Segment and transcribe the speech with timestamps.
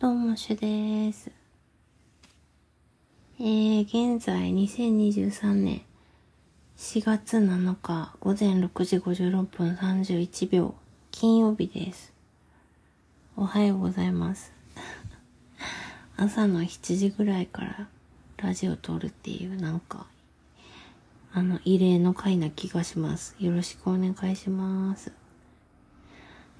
[0.00, 1.28] どうも、しゅです。
[3.40, 5.82] えー、現在2023年
[6.76, 10.76] 4月7日午前6時56分31秒
[11.10, 12.12] 金曜日です。
[13.36, 14.52] おはようございます。
[16.16, 17.88] 朝の7時ぐらいから
[18.36, 20.06] ラジオ撮るっていうなんか、
[21.32, 23.34] あの、異例の回な気がします。
[23.40, 25.17] よろしくお願いします。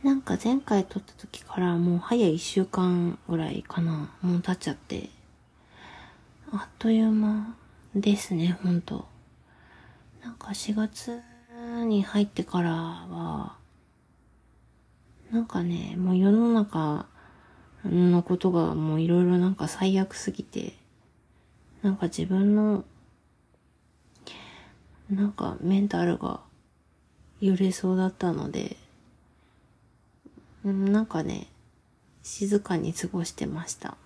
[0.02, 4.10] なんか前回撮った時からもう早い1週間ぐらいかな。
[4.22, 5.10] もう経っちゃって。
[6.52, 7.56] あっという間
[7.94, 9.06] ですね、ほんと。
[10.22, 11.20] なんか4月
[11.84, 13.56] に入ってからは、
[15.32, 17.06] なんかね、もう世の中
[17.84, 20.74] のことがもういろいろなんか最悪すぎて、
[21.82, 22.84] なんか自分の、
[25.10, 26.40] なんかメンタルが
[27.40, 28.76] 揺れそうだったので、
[30.64, 31.48] うん、なんかね、
[32.22, 33.96] 静かに過ごしてました。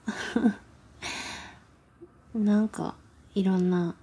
[2.34, 2.94] なんか、
[3.34, 3.94] いろんな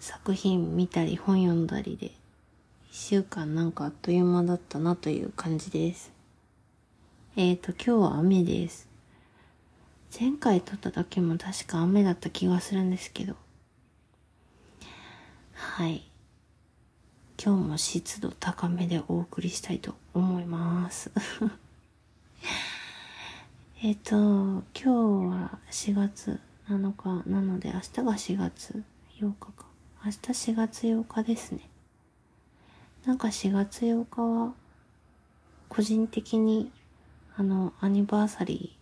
[0.00, 2.12] 作品見たり本読んだりで、
[2.90, 6.12] 一週間なんかあっという間だったなという感じです。
[7.36, 8.88] えっ、ー、と、今日は雨です。
[10.18, 13.34] 前回撮った時も確か雨だった気がするんですけど。
[15.54, 16.08] はい。
[17.42, 21.10] 今日も湿度高めでお送りしたいと思います。
[23.82, 28.84] えっと、今日は4月7日なので明日が4月
[29.20, 29.66] 8日か。
[30.04, 31.68] 明日4月8日ですね。
[33.04, 34.54] なんか4月8日は
[35.68, 36.72] 個人的に
[37.36, 38.78] あのアニバーサリ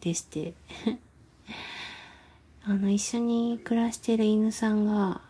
[0.00, 0.54] ーでして
[2.64, 5.27] あの一緒に暮らしている犬さんが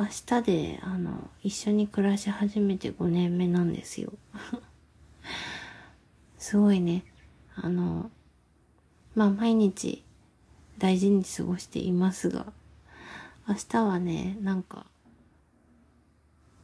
[0.00, 4.12] 明日で、あの、一緒に暮らし始めて5年目なんですよ。
[6.38, 7.02] すごいね。
[7.56, 8.08] あの、
[9.16, 10.04] まあ、毎日
[10.78, 12.52] 大事に過ごしていますが、
[13.48, 14.86] 明日はね、なんか、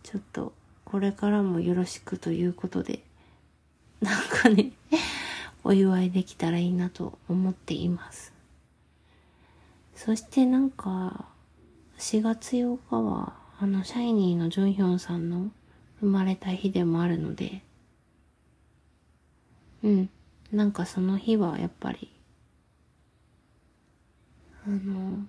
[0.04, 0.52] ちょっと、
[0.84, 3.02] これからもよろしくということで、
[4.00, 4.70] なんかね、
[5.64, 8.32] お祝いできたらいいなと思っています。
[9.96, 11.33] そしてなんか、
[12.04, 15.50] 4月8日は、あの、シャイニーのジョンヒョンさんの
[16.00, 17.62] 生まれた日でもあるので、
[19.82, 20.10] うん。
[20.52, 22.12] なんかその日はやっぱり、
[24.66, 25.24] あの、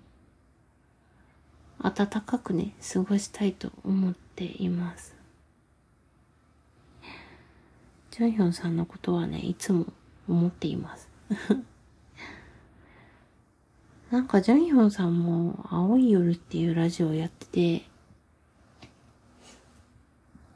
[1.82, 5.16] 暖かくね、過ごしたいと思っています。
[8.10, 9.86] ジョンヒョンさんのことはね、いつも
[10.28, 11.08] 思っています。
[14.10, 17.84] なんかジョンヒョンさんも青い夜っていうラジオやってて、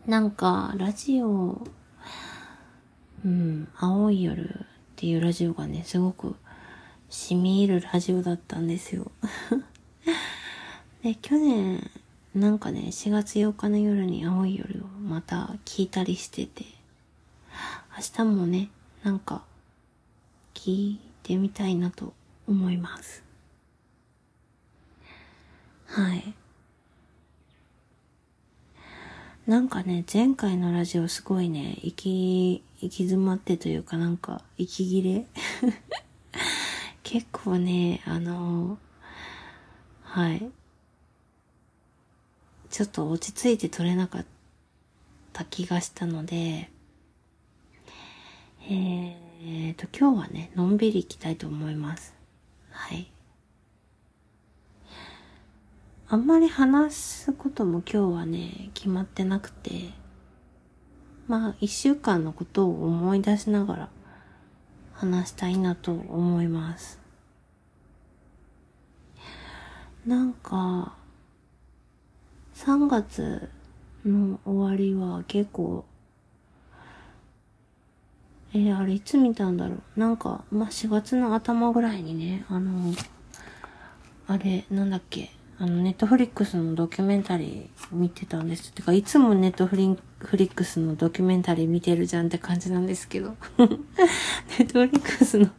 [0.07, 1.67] なんかラジオ、
[3.25, 6.37] うん、青い夜っていうラジオがね、すごく
[7.09, 9.11] 染み入るラジオだったんですよ。
[11.03, 11.91] で、去年、
[12.35, 16.65] なんかね、4月8日の夜に青い夜をまた聞いたりしてて、
[17.97, 18.71] 明日もね、
[19.03, 19.45] なんか、
[20.55, 22.15] 聞いてみたいなと
[22.47, 23.30] 思います。
[25.91, 26.35] はい。
[29.49, 35.27] なんかね、前回のラジオすごいね、行き、行き詰まってというかなんか、息切れ？
[37.03, 38.79] 結構ね、あの
[40.05, 40.49] はい。
[42.71, 44.27] ちょっと落ち着いて撮れなかっ
[45.33, 46.71] た気がしたので、
[48.63, 52.15] えーと、今日はね、のんびり行きたいと思います。
[52.71, 53.11] はい。
[56.13, 59.91] あんまり話すことも今日はね、決まってなくて、
[61.29, 63.89] まあ、一週間のことを思い出しながら
[64.93, 66.99] 話したいなと思います。
[70.05, 70.97] なんか、
[72.57, 73.49] 3月
[74.05, 75.85] の終わりは結構、
[78.53, 80.01] えー、あれいつ見たんだろう。
[80.01, 82.93] なんか、まあ、4月の頭ぐらいにね、あの、
[84.27, 85.31] あれ、なんだっけ、
[85.63, 88.73] あの、ネットフリックスのドキュメンタリー見てたんです。
[88.73, 93.37] てか、いつもネットフリフリックスのドキュメンタリー見てるじゃんって感じなんですけど。
[93.61, 95.51] ネットフリックスの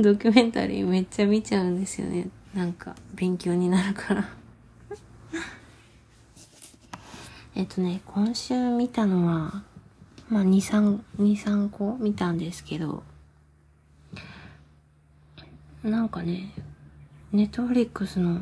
[0.00, 2.30] ドキュメンタリーめっちゃ見ちゃうんですよね。
[2.54, 4.26] なんか、勉強になるから
[7.54, 9.64] えっとね、今週見たのは、
[10.30, 13.02] まあ、2、3、2、3個見たんですけど、
[15.82, 16.54] なんかね、
[17.32, 18.40] ネットフリックスの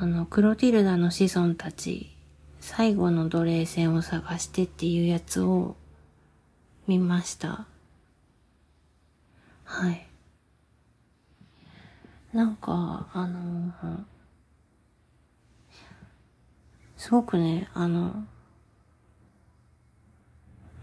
[0.00, 2.14] あの、クロティルダの子孫たち、
[2.60, 5.74] 最後の奴隷船を探してっていうやつを
[6.86, 7.66] 見ました。
[9.64, 10.06] はい。
[12.32, 13.72] なんか、あの、
[16.96, 18.24] すごくね、あの、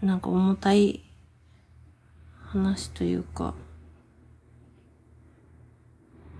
[0.02, 1.02] なんか重たい
[2.44, 3.54] 話というか、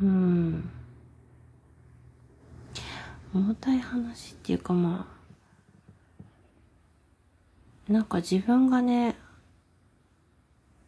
[0.03, 0.76] うん。
[3.37, 5.07] 重たい話っていうかま
[7.89, 9.15] あ、なんか自分がね、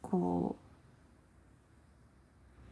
[0.00, 0.68] こう、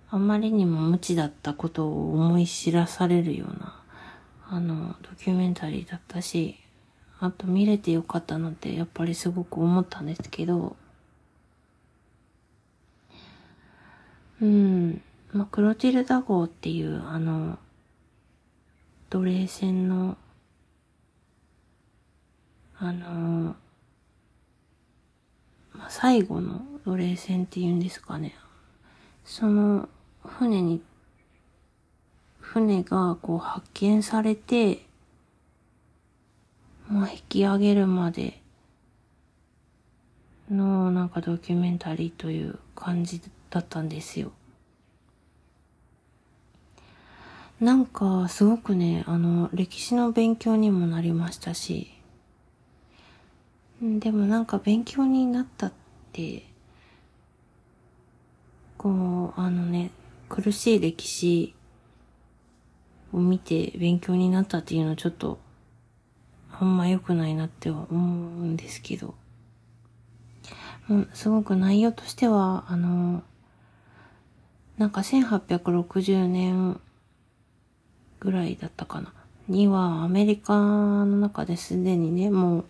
[0.09, 3.83] あまりにも無知だったことを思い知らされるような、
[4.49, 6.57] あの、ドキュメンタリーだったし、
[7.21, 10.77] あと見れてよかったなってやっぱりすごく思ったんですけど、
[14.41, 15.03] うん、
[15.33, 17.59] まあ、クロティルダ号っていう、あの、
[19.11, 20.17] 奴隷船の、
[22.79, 23.57] あの、
[25.73, 28.35] まあ、最後の奴隷船っていうんですかね。
[29.25, 29.89] その
[30.25, 30.83] 船に、
[32.41, 34.87] 船がこう発見されて、
[36.89, 38.41] まあ、引き上げるまで
[40.51, 43.21] のなんかドキュメンタリーという感じ
[43.51, 44.33] だったんですよ。
[47.61, 51.91] なんかすごくね、あの、歴史の勉強にもなりましたし、
[53.81, 55.73] でもなんか勉強になったっ
[56.13, 56.43] て、
[58.77, 59.91] こう、あのね、
[60.29, 61.55] 苦しい歴史
[63.15, 65.39] を見て勉強になったっていうのはちょっと、
[66.61, 69.15] あんま良くないなっては思うんですけど、
[70.91, 73.23] うん、すごく内容としては、あの、
[74.77, 76.81] なんか1860年
[78.21, 79.13] ぐらいだったかな。
[79.49, 82.65] にはアメリカの中ですでにね、もう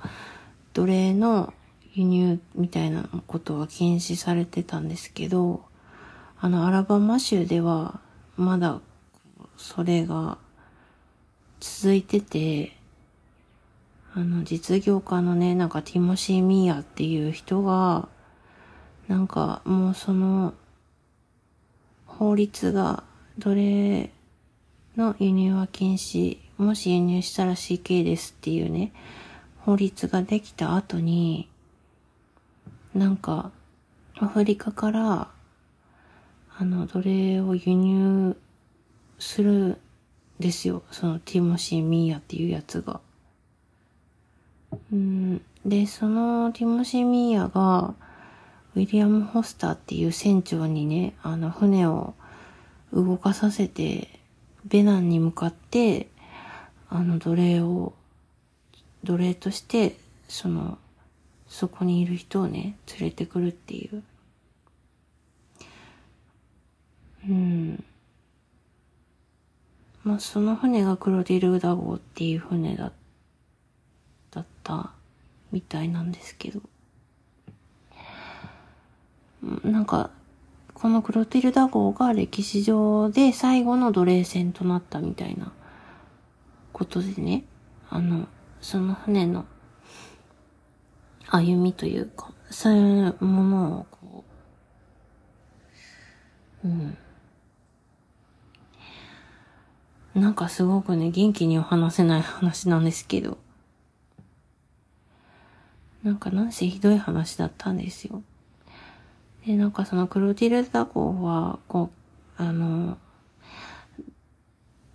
[0.75, 1.55] 奴隷の
[1.95, 5.65] 輸入みたいなことは禁止されてたんですけど、
[6.39, 8.01] あのアラバマ州では
[8.37, 8.81] まだ
[9.57, 10.37] それが
[11.61, 12.77] 続いてて、
[14.15, 18.09] あの実業家のね、なんかティモシー・ミーアっていう人が、
[19.09, 20.53] なんかもうその
[22.07, 23.03] 法律が
[23.39, 24.11] 奴隷
[24.97, 28.93] の輸入は禁止、もし輸入したら死刑ですっていうね、
[29.59, 31.49] 法律ができた後に、
[32.95, 33.51] なんか、
[34.19, 35.29] アフリカから、
[36.59, 38.37] あの、奴隷を輸入
[39.19, 39.77] するん
[40.39, 40.83] ですよ。
[40.91, 43.01] そのティモシー・ミーヤっていうやつが。
[44.91, 47.95] うん、で、そのティモシー・ミーヤが、
[48.75, 52.15] ウィリアム・ホスターっていう船長にね、あの、船を
[52.95, 54.16] 動かさせて、
[54.67, 56.09] ベナンに向かって、
[56.89, 57.95] あの奴隷を、
[59.05, 59.97] 奴隷として、
[60.29, 60.79] その、
[61.47, 64.03] そこにいる人をね、連れてくるっていう。
[67.29, 67.85] うん。
[70.03, 72.93] まあ、その船がクロディルダ号っていう船だ、
[74.33, 74.91] だった
[75.53, 76.61] みたいなんですけど。
[79.62, 80.11] なんか、
[80.78, 85.50] このクロティルダ号が歴史上で最後の奴隷船となったみたいな
[86.75, 87.44] ことでね、
[87.88, 88.28] あの、
[88.61, 89.46] その船の
[91.31, 94.25] 歩みというか、そういうものをこ
[96.62, 96.99] う、うん。
[100.14, 103.38] なんかすごくね、元気には話せない話なんですけど、
[106.02, 108.23] なんかなんせひどい話だったんですよ。
[109.47, 111.91] で、なんかそのクロティルダ号は、こ
[112.38, 112.99] う、あの、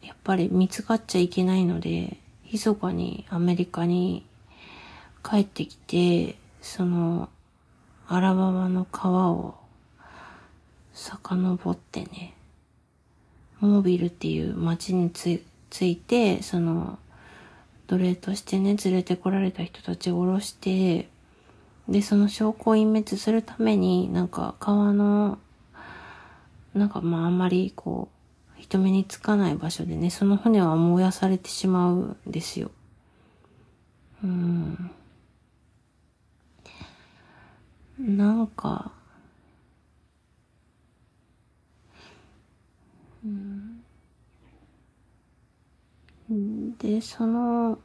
[0.04, 2.18] やっぱり見つかっちゃいけないので、
[2.52, 4.26] 密かにアメリカに
[5.24, 7.30] 帰ってきて、その、
[8.08, 9.56] アラバマの川を
[10.94, 12.34] 遡ってね、
[13.62, 17.00] モービルっていう街につついて、その、
[17.88, 21.08] 奴隷としてね、連れてこられた人たちを降ろして、
[21.92, 25.38] で、その証拠を隠滅するために、なんか川の、
[26.74, 28.10] なんかまああんまりこ
[28.58, 32.72] う、人目につかない場所でね、その船は燃やされてしまうんですよ。
[34.24, 34.92] うん。
[38.00, 38.92] なんか、
[43.24, 43.84] うん。
[46.78, 47.80] で、その、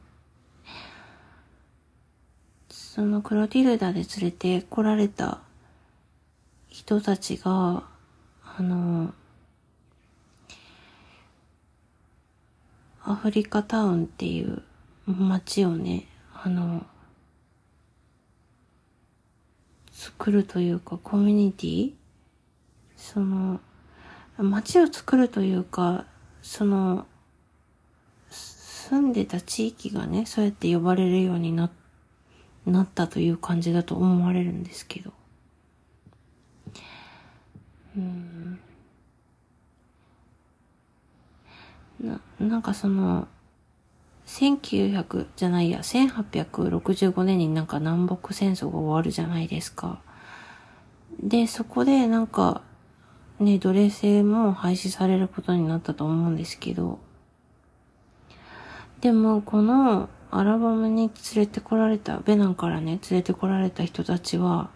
[2.97, 5.37] そのクロティルダで連れて来られた
[6.67, 7.83] 人たちが、
[8.57, 9.13] あの、
[13.03, 14.63] アフリカタウンっていう
[15.05, 16.87] 街をね、あの、
[19.91, 21.93] 作るというか、コミュニティ
[22.95, 23.59] その、
[24.39, 26.07] 街を作るというか、
[26.41, 27.05] その、
[28.31, 31.76] 住んでた地域がね、そうやって呼ばれるようになった、
[32.67, 35.13] なったという感じだと思われるんですけど。
[37.95, 38.59] うん。
[41.99, 43.27] な、なんかその、
[44.27, 50.01] 1900じゃないや、1865年になんか南北戦争が終わるじゃないですか。
[51.19, 52.61] で、そこでなんか、
[53.39, 56.99] ね、奴隷制も廃止されることになったと思うんですけど、
[58.99, 64.69] でもこのアラバムに連れてこられた、ベナンからね、連れてこられた人たちは、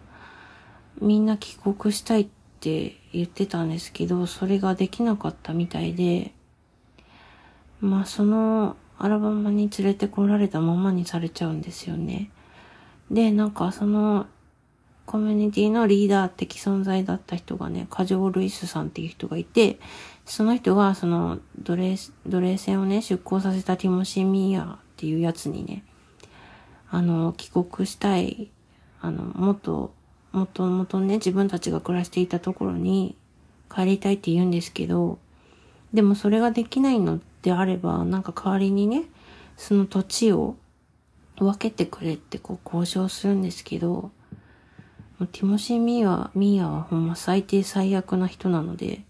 [1.00, 2.28] みんな帰国したいっ
[2.60, 6.32] て言ってたんですけど、それができなかったみたいで、
[7.80, 12.30] まあそのアラバマに連れてこられたままにされちゃうんですよね。
[13.10, 14.26] で、なんかその
[15.04, 19.78] コミュニティのリーダー的存在だった人がね、カジョー・ルイスさんっていう人がいて、
[20.24, 25.82] その人がその奴隷、奴隷船をね、出港させたティモシー・ミーヤっていうやつにね、
[26.88, 28.52] あの、帰国したい、
[29.00, 29.92] あの、もっと、
[30.30, 33.16] もともとね、自分たちが暮らしていたところに
[33.68, 35.18] 帰りたいって言うんですけど、
[35.92, 39.06] でもそれができないのであれば、なんか代わりにね、
[39.56, 40.54] その土地を
[41.36, 44.12] 分けてくれってこう交渉するんですけど、
[45.18, 49.02] ティモシー・ミーア、ミーアはほんま最低最悪な人なので、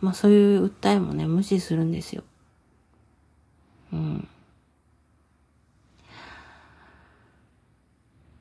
[0.00, 2.22] まあそういう訴えもね、無視するんですよ。
[3.92, 4.28] うん。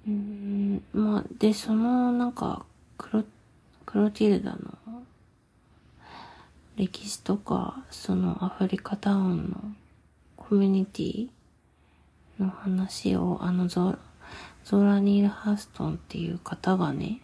[0.10, 2.66] うん、まあ、で、その、なんか、
[2.98, 3.24] クロ、
[3.86, 5.04] クロティルダの
[6.76, 9.76] 歴史とか、そのアフリカタウンの
[10.36, 11.30] コミュニティ
[12.40, 13.96] の話を、あのゾ、
[14.64, 17.22] ゾーラニール・ハーストンっていう方がね、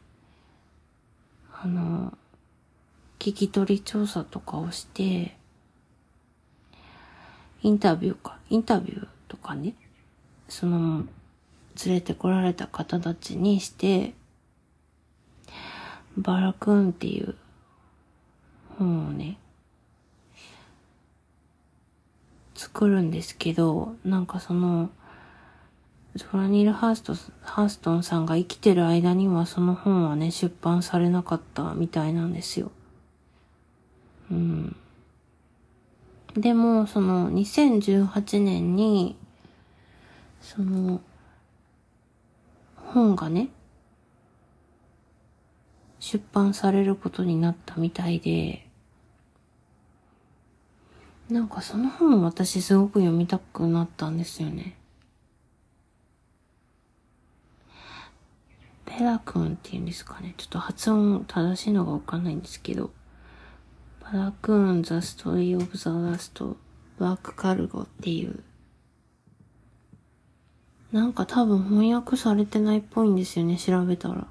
[1.52, 2.16] あの、
[3.18, 5.36] 聞き取り調査とかをして、
[7.64, 9.74] インタビューか、インタビューとかね、
[10.48, 11.06] その、
[11.84, 14.14] 連れてこられた方たちにして、
[16.18, 17.36] バラクーンっていう
[18.78, 19.38] 本をね、
[22.56, 24.90] 作るんですけど、なんかその、
[26.16, 32.72] ゾラニール・ハーストハーストンさんが生きてる間にはその本はね、出版されなかったみたいなんですよ。
[34.32, 34.76] うん。
[36.38, 39.18] でも、その2018年に、
[40.42, 41.02] その、
[42.86, 43.50] 本がね、
[46.00, 48.68] 出版されることになったみたいで、
[51.30, 54.78] なんかその本私すごく読みたくなったんですよね。
[58.86, 60.36] ペラ君って言うんですかね。
[60.38, 62.92] ちょっと発音正しいのがわかんないんですけど。
[64.00, 66.58] パラクン・ザ・ストーリー・オブ・ザ・ラスト・
[67.00, 68.44] バーク・カルゴっていう。
[70.96, 74.28] なんか多分翻訳されてないっぽいんですよね、調べたら。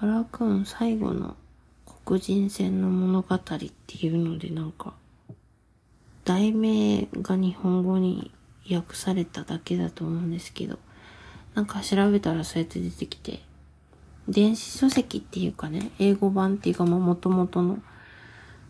[0.00, 1.36] パラクーン最後の
[2.06, 4.94] 黒人戦の物語っていうのでなんか、
[6.24, 8.32] 題名が日本語に
[8.72, 10.78] 訳されただけだと思うんですけど、
[11.54, 13.42] なんか調べたらそうやって出てきて、
[14.30, 17.82] 電子書籍っていうかね、英語版っていうかまあ元々の、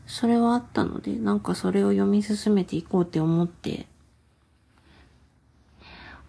[0.09, 3.87] それはあったので、なんかそれを読み進めていこうって思って、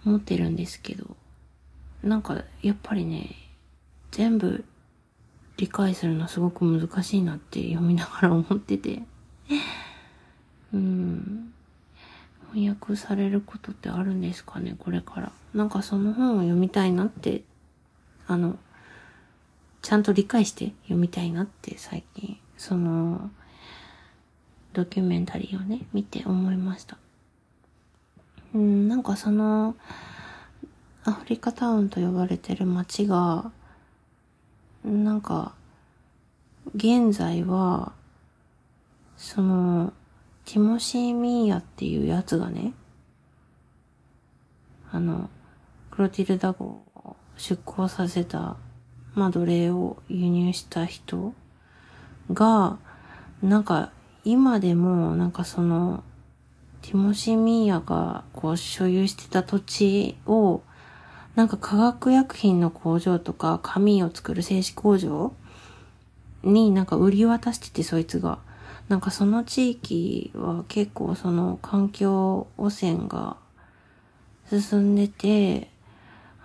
[0.07, 1.17] 思ってるんですけど、
[2.01, 3.35] なんかやっぱりね、
[4.11, 4.63] 全部
[5.57, 9.03] 理解するのすごく難しいなって読みながら思ってて。
[10.73, 11.53] うん。
[12.53, 15.31] 翻訳されることってあるんですかね、これから。
[15.53, 17.43] なんかその本を読みたいなって、
[18.27, 18.57] あの、
[19.81, 23.29] ちゃんと理解して読みたいなって最近、その、
[24.73, 26.97] ドキュメンタリーをね、見て思いました。
[28.53, 29.75] うん、なんかその、
[31.03, 33.51] アフリカタウンと呼ばれてる街が、
[34.83, 35.53] なんか、
[36.75, 37.93] 現在は、
[39.15, 39.93] その、
[40.45, 42.73] ティモシー・ミーヤっていうやつがね、
[44.91, 45.29] あの、
[45.91, 48.55] クロティルダ号を出港させた、
[49.13, 51.33] まあ、奴隷を輸入した人
[52.31, 52.77] が、
[53.41, 53.91] なんか、
[54.23, 56.03] 今でも、なんかその、
[56.87, 60.61] ティモシー・ミーヤが、こう、所有してた土地を、
[61.35, 65.33] なんか化学薬品の工場とか紙を作る製紙工場
[66.43, 68.39] になんか売り渡しててそいつが。
[68.87, 73.35] なんかその地域は結構その環境汚染が
[74.49, 75.69] 進んでて、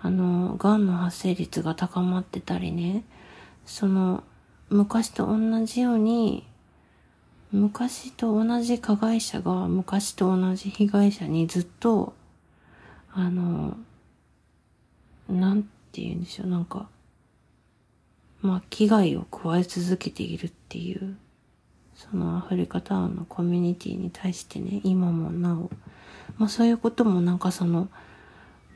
[0.01, 3.05] あの、癌の発生率が高まってたりね、
[3.65, 4.25] その、
[4.69, 6.45] 昔と同じように、
[7.53, 12.15] 昔と同じ加害者が昔と同じ被害者にずっと、
[13.11, 13.77] あの、
[15.29, 16.89] なんて言うんでしょう、なんか、
[18.41, 21.15] まあ、危害を加え続けているっていう、
[21.95, 25.69] そのアフリカタウンのコミュニティに対してね、今もなお、
[26.39, 27.87] まあそういうこともなんかその、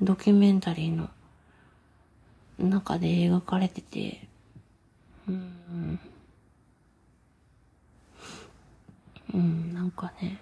[0.03, 1.09] ドキュメンタリーの
[2.59, 4.27] 中で描かれてて、
[5.27, 5.99] うん、
[9.33, 10.39] うん、なんかね。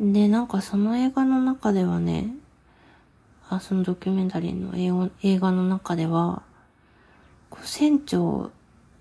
[0.00, 2.30] で、なんかその映画の中ではね、
[3.48, 6.42] あそのドキュメンタリーの映画の中では、
[7.62, 8.50] 船長、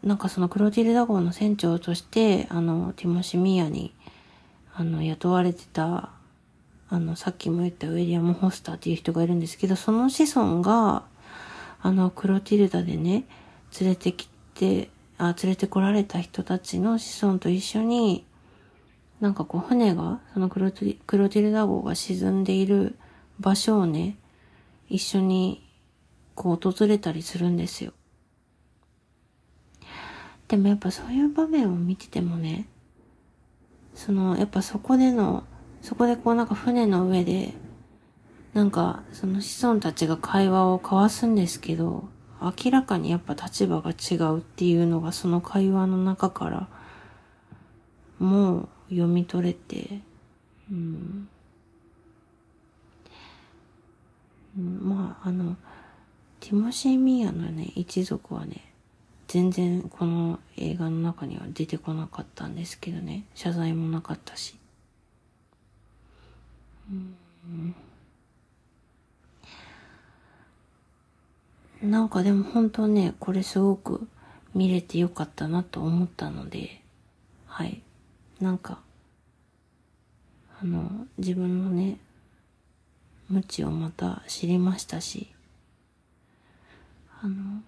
[0.04, 3.94] なんかそのクロティルダ号の船長として、あの、ティモシミアに、
[4.76, 6.12] あの、雇われてた、
[6.90, 11.04] あの、さっきも言ったウィリアム・ホスターっていう人がいるんですけど、その子孫が、
[11.82, 13.26] あの、クロティルダでね、
[13.80, 18.26] 連れてきて、あ、連れてこられた人たちの子孫と一緒に、
[19.20, 22.98] なんかこう船が、そのクロテクロティルダ号が沈んでいる
[23.40, 24.18] 場所をね、
[24.90, 25.70] 一緒に
[26.36, 27.94] こう訪れたりするんですよ。
[30.48, 32.68] でもやっぱそういう場面を見ててもね、
[33.96, 35.44] その、やっぱそこでの、
[35.82, 37.54] そこでこうなんか船の上で、
[38.54, 42.08] なんかその子孫たちが会話を交わすんですけど、
[42.44, 46.68] 明らかにやっぱ立場が違うっていうのがその会話の中から
[48.20, 50.00] もう読み取れて、
[50.72, 51.28] うん、
[54.58, 55.56] まあ、あの、
[56.40, 58.74] ティモシー・ミーアのね、一族はね、
[59.28, 64.56] 全然この映画の中には出てこなかったんですけどね、謝罪もなかったし。
[66.92, 67.16] うん。
[71.84, 74.08] なんかでも本当ね、これすごく
[74.56, 76.82] 見れてよかったなと思ったので、
[77.46, 77.82] はい。
[78.40, 78.80] なんか、
[80.62, 81.98] あの、自分のね、
[83.28, 85.34] 無知をまた知りましたし、
[87.22, 87.62] あの、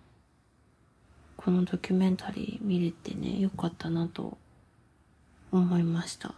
[1.35, 4.37] このドキュメンタリー見れてね、よかったなと
[5.51, 6.33] 思いました。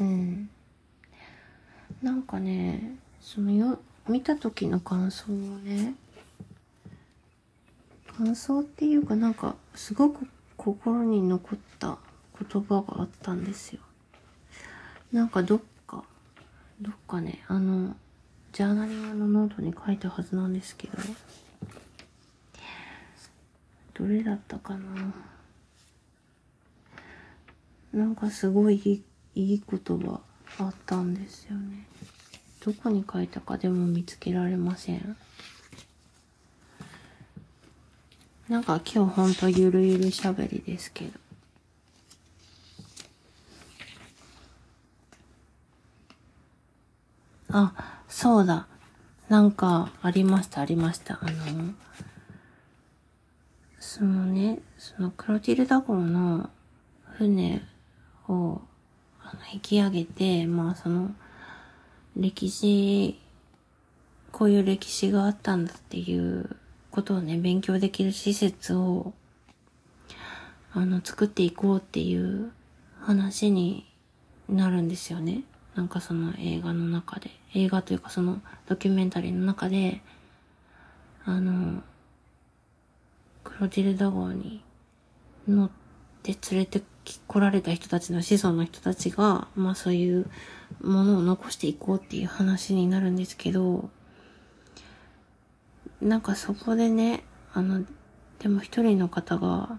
[0.00, 0.48] うん。
[2.00, 5.94] なんかね、そのよ、見た時の感想をね、
[8.16, 11.98] 感想っていうかなんか、すごく心に残った
[12.50, 13.80] 言葉があったんですよ。
[15.12, 16.04] なんかどっか
[16.80, 17.96] どっかね、あの、
[18.52, 20.98] ジャーナリングのノートに書いたはずなんですけど、
[23.94, 25.14] どれだったかな
[27.92, 29.02] なんかすごいいい
[29.34, 30.20] いい言葉
[30.58, 31.86] あったんですよね。
[32.64, 35.16] どこに書いたかでも見つけられません。
[38.48, 41.22] なんか今日ほんとゆるゆる喋りですけど。
[47.48, 48.66] あ、そうだ。
[49.28, 51.18] なんか、ありました、ありました。
[51.20, 51.74] あの、
[53.80, 56.48] そのね、そのクロティルダ号の
[57.18, 57.62] 船
[58.28, 58.60] を
[59.52, 61.14] 引き上げて、まあその、
[62.16, 63.18] 歴史、
[64.30, 66.56] こういう歴史があったんだっていう
[66.90, 69.14] ことをね、勉強できる施設を、
[70.72, 72.52] あの、作っていこうっていう
[73.00, 73.86] 話に
[74.48, 75.42] なるんですよね。
[75.74, 80.02] なんかその映画の中で、映画というかそのドキュメンタリーの中で、
[81.24, 81.82] あの、
[83.42, 84.62] クロティルダ号に
[85.48, 85.70] 乗っ
[86.22, 90.26] て連れて来られた人たちの子孫の人たちが、まあそういう
[90.82, 93.90] ものを残していこうっていう話になるんですけど、
[96.00, 97.84] なんかそこでね、あの、
[98.38, 99.78] でも一人の方が、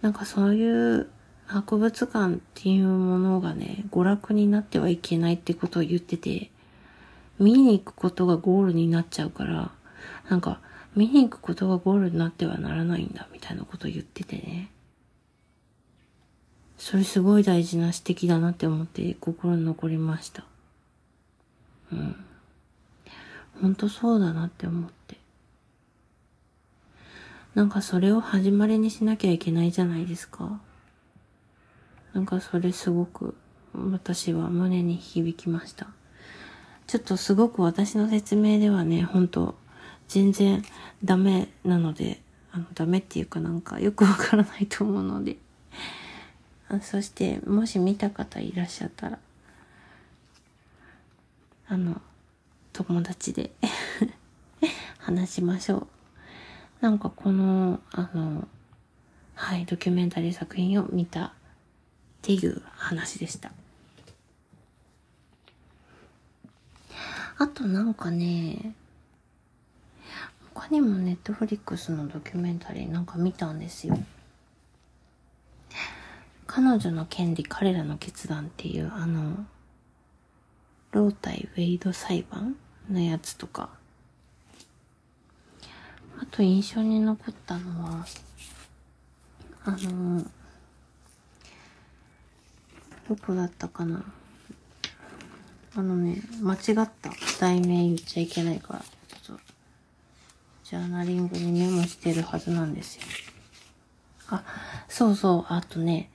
[0.00, 1.08] なんかそういう
[1.46, 6.50] 博物館っていうものがね、娯楽になってはいけないってことを言ってて、
[7.38, 9.72] 見に行くことがゴールになっちゃうから、
[10.28, 10.60] なんか、
[10.94, 14.70] 見に行くことがゴールになってはならないんだ、みたいなことを言っててね。
[16.76, 20.44] それすごい大事な指摘だなって思って心に残りました。
[21.92, 22.16] うん。
[23.60, 25.16] ほんとそうだなって思って。
[27.54, 30.60] なんかそれを始まりにしなきゃいけないじゃないですか。
[32.12, 33.36] なんかそれすごく
[33.72, 35.88] 私は胸に響きました。
[36.86, 39.54] ちょっとすごく私の説明ではね、本当
[40.08, 40.62] 全然
[41.02, 42.20] ダメなので、
[42.52, 45.36] あの、ダメっていうかなんかよくわからないと思うので。
[46.68, 49.18] あそして、もし見た方いらっしゃったら、
[51.68, 52.00] あの、
[52.72, 53.52] 友達で
[54.98, 55.86] 話しましょう。
[56.80, 58.48] なんかこの、あの、
[59.34, 61.32] はい、ドキュメンタリー作品を見たっ
[62.22, 63.52] ていう話でした。
[67.36, 68.74] あとなんかね、
[70.54, 73.98] 他にもネットフリックスのドキュメンタリーなんか見たんですよ。
[76.54, 79.44] 彼女の権利、彼らの決断っていう、あの、
[80.92, 82.54] ロータイ・ウェイド裁判
[82.88, 83.70] のやつとか。
[86.16, 88.06] あと印象に残ったのは、
[89.64, 90.22] あの、
[93.08, 94.04] どこだったかな。
[95.74, 99.42] あのね、間違った題名言っちゃいけないから、ちょっと、
[100.62, 103.02] ジャーナリングにメモしてるはずなんですよ。
[104.28, 104.44] あ、
[104.88, 106.12] そうそう、あとね、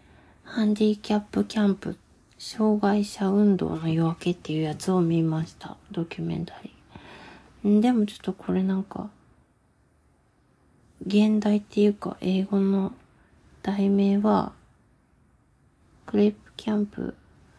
[0.52, 1.96] ハンディキャップキャンプ、
[2.40, 5.78] 障害者運動の夜明けっていうやつを見ました。
[5.92, 7.80] ドキュメンタリー。
[7.82, 9.12] でもちょっとこれなんか、
[11.06, 12.94] 現代っていうか英語の
[13.62, 14.54] 題名は、
[16.08, 17.14] グレープキャンプ、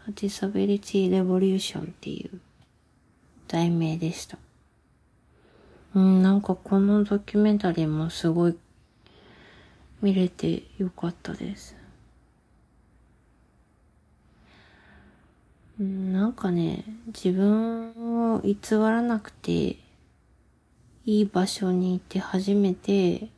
[0.09, 2.41] ディサビリティレボリューションっていう
[3.47, 4.37] 題名でした。
[5.95, 8.59] うん、なんかこのドキュメンタリーもすごい
[10.03, 11.80] 見れてよかったです。
[15.83, 19.79] なんかね、自分を偽らなくて、
[21.07, 23.31] いい場所にいて初めて、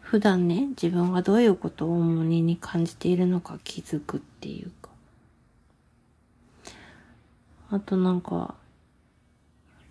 [0.00, 4.88] 普段ね、自分がどういうことを重荷に感じているのか気づくっていうか。
[7.68, 8.54] あとなんか、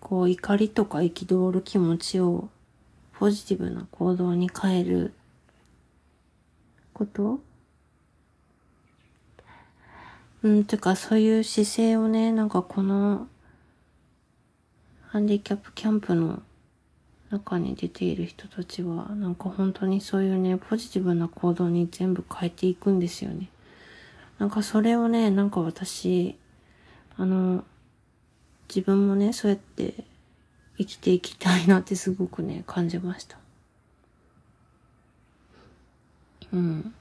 [0.00, 2.48] こう怒りとか憤る気持ちを
[3.12, 5.14] ポジティブな行動に変える
[6.92, 7.38] こと
[10.42, 13.28] うん、てかそういう姿勢をね、なんかこの、
[15.08, 16.42] ハンディキャップキャンプの
[17.30, 23.50] 中に出ている人たちは、なんか本当にそういうね、ポジティブな行動に全部変えていくんですよね。
[24.38, 26.36] なんかそれをね、なんか私、
[27.18, 27.64] あの、
[28.68, 30.04] 自分もね、そうやって
[30.78, 33.36] 生きていきたいなってすごくね、感じました。
[36.52, 36.94] うん。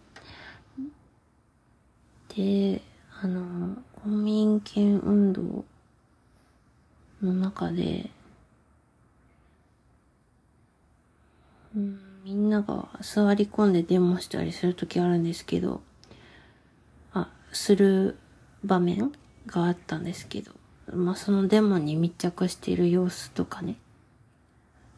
[2.35, 2.81] で、
[3.21, 5.65] あの、公民権運動
[7.21, 8.09] の中で、
[11.75, 15.81] うん、みんなが座り込んでデモしたりするときあるんですけど、
[17.11, 18.17] あ、する
[18.63, 19.11] 場面
[19.47, 20.53] があったんですけど、
[20.93, 23.75] まあ、そのデモに密着している様子とかね。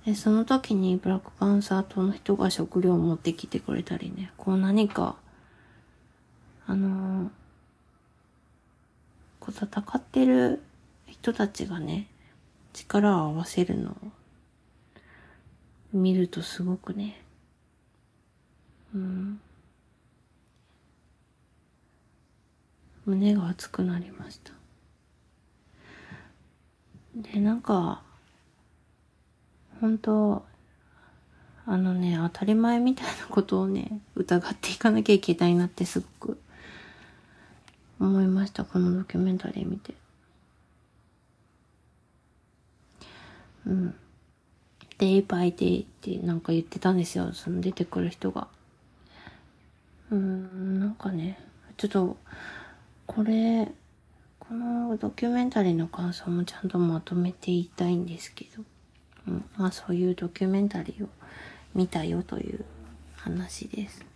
[0.05, 5.15] で、その時にブラックパンサー党の人が食料を持ってきてくれたりね、こう何か、
[6.67, 7.29] あのー、
[9.41, 10.61] こう戦ってる
[11.07, 12.07] 人たちがね、
[12.73, 13.95] 力を合わせるのを
[15.91, 17.19] 見るとすごくね、
[18.95, 19.41] うん、
[23.05, 24.53] 胸が熱くなりました。
[27.15, 28.03] で、なんか、
[29.81, 30.45] 本当
[31.65, 36.39] あのね、当たり前みたいなことをね、疑っていかなきゃいけないなってすごく
[38.01, 39.93] 思いました、このドキュメンタリー見て。
[43.67, 43.95] うん。
[44.97, 48.47] デイバイデイってなんか言ってたんですよ、その出てくる人が。
[50.09, 51.39] うん、なんかね、
[51.77, 52.17] ちょっと、
[53.05, 53.71] これ、
[54.39, 58.63] このドキュメンタリーの感想もちゃんとまとめて言いたいんですけど、
[59.27, 61.09] うん、まあそういうドキュメンタリーを
[61.75, 62.65] 見たよという
[63.15, 64.10] 話です。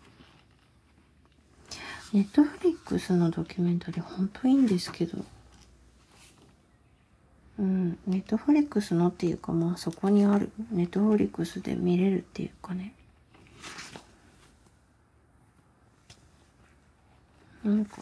[2.15, 5.17] ネットフリックスのドキュメンタリーほんといいんですけど、
[7.59, 12.93] うん、ネットフリックスのっていうかまあそこにある、ネットフリックスで見れるっていうかね。
[17.65, 17.97] なんか、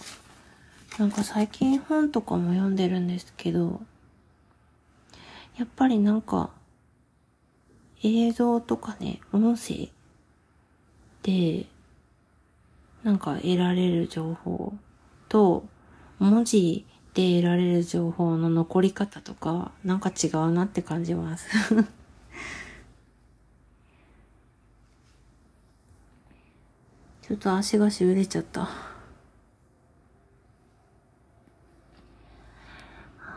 [1.00, 3.82] なんか最近本とかも読んでるんですけど、
[5.58, 6.52] やっぱりなんか、
[8.04, 9.90] 映像とかね、音声
[11.24, 11.66] で、
[13.04, 14.74] なんか得られる情報
[15.28, 15.66] と、
[16.20, 21.50] 文字で得られる情報の残り方とか、なんか違うなって感じます
[27.22, 28.70] ちょっと足がしびれちゃった。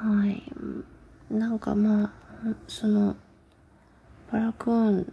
[0.06, 0.42] はい。
[1.30, 2.12] なんかまあ、
[2.68, 3.16] その、
[4.30, 5.04] パラクー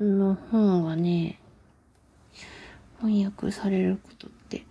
[0.00, 1.40] ンの本はね、
[3.02, 4.64] 翻訳されることって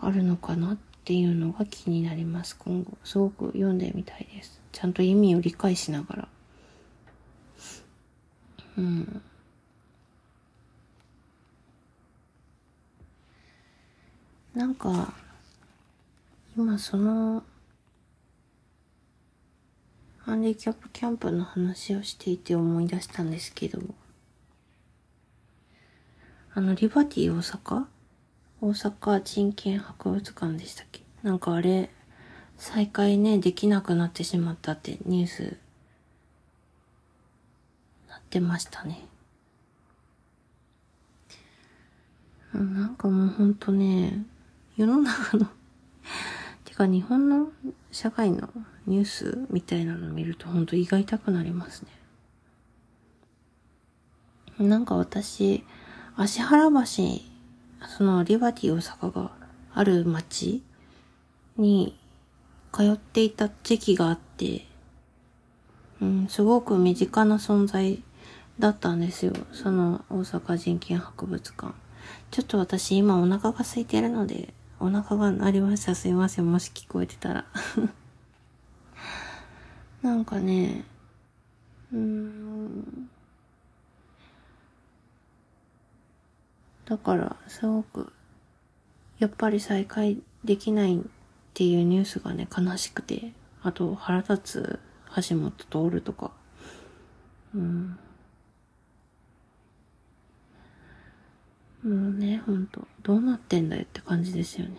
[0.00, 2.98] あるのかなっていうのが気になります、今後。
[3.02, 4.60] すごく読んでみたいです。
[4.72, 6.28] ちゃんと意味を理解しながら。
[8.76, 9.22] うん。
[14.54, 15.14] なんか、
[16.56, 17.42] 今その、
[20.18, 23.80] ハンディキャップキャンプの話をしていて思い出したんですけど、
[26.58, 27.84] あの、リバティ大阪？
[28.60, 31.02] 大阪人権博物館でしたっけ？
[31.22, 31.88] なんかあれ、
[32.56, 35.56] 再開ね、できなくなってしまったってニュース、
[38.08, 39.06] なってましたね。
[42.52, 44.26] なんかもうほんとね、
[44.76, 45.46] 世の中の
[46.66, 47.52] てか日本の
[47.92, 48.50] 社会の
[48.84, 51.84] ニュースみたいなの見るとほんと胃が痛くなります
[54.58, 54.68] ね。
[54.68, 55.64] なんか私、
[56.20, 56.84] 芦原橋、
[57.96, 59.30] そのリバティ大阪が
[59.72, 60.64] ある町
[61.56, 61.96] に
[62.72, 64.66] 通っていた時期があって、
[66.02, 68.02] うん、すごく身近な存在
[68.58, 69.32] だったんですよ。
[69.52, 71.72] その大阪人権博物館。
[72.32, 75.94] ちょっと私今お腹が空いてるので、お腹が鳴りました。
[75.94, 76.50] すいません。
[76.50, 77.44] もし聞こえてたら。
[80.02, 80.82] なんかね、
[81.92, 82.97] うーん。
[86.88, 88.10] だから、すごく、
[89.18, 91.00] やっぱり再会できないっ
[91.52, 94.80] ていうニュースがね、悲しくて、あと腹立つ
[95.28, 95.50] 橋本
[95.90, 96.30] 徹とか、
[97.54, 97.98] うん。
[101.84, 104.78] もうね、ほんと、どうなってんだよって感じですよね。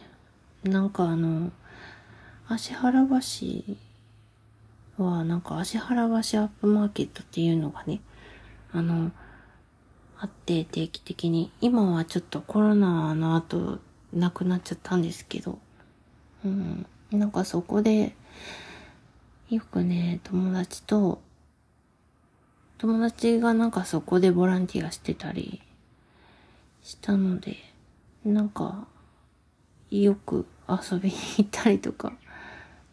[0.63, 1.51] なんかあの、
[2.47, 3.05] 芦原
[4.97, 8.01] 橋は、なんか芦原橋アップマーケットっていうのがね、
[8.71, 9.11] あの、
[10.21, 11.49] あって定期的に。
[11.61, 13.79] 今はちょっとコロナの後、
[14.13, 15.59] なくなっちゃったんですけど、
[16.43, 16.85] うん。
[17.11, 18.15] なんかそこで、
[19.49, 21.21] よくね、友達と、
[22.77, 25.61] 友達がなんかそこでボランティアしてたり
[26.83, 27.55] したので、
[28.25, 28.87] なんか、
[29.89, 32.13] よく遊びに行ったりとか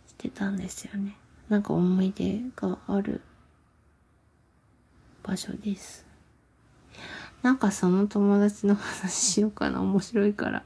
[0.07, 1.17] してたんですよね。
[1.49, 3.21] なんか思い出がある
[5.25, 6.06] 場所です。
[7.43, 9.81] なんかその友達の話しようかな。
[9.81, 10.65] 面白いから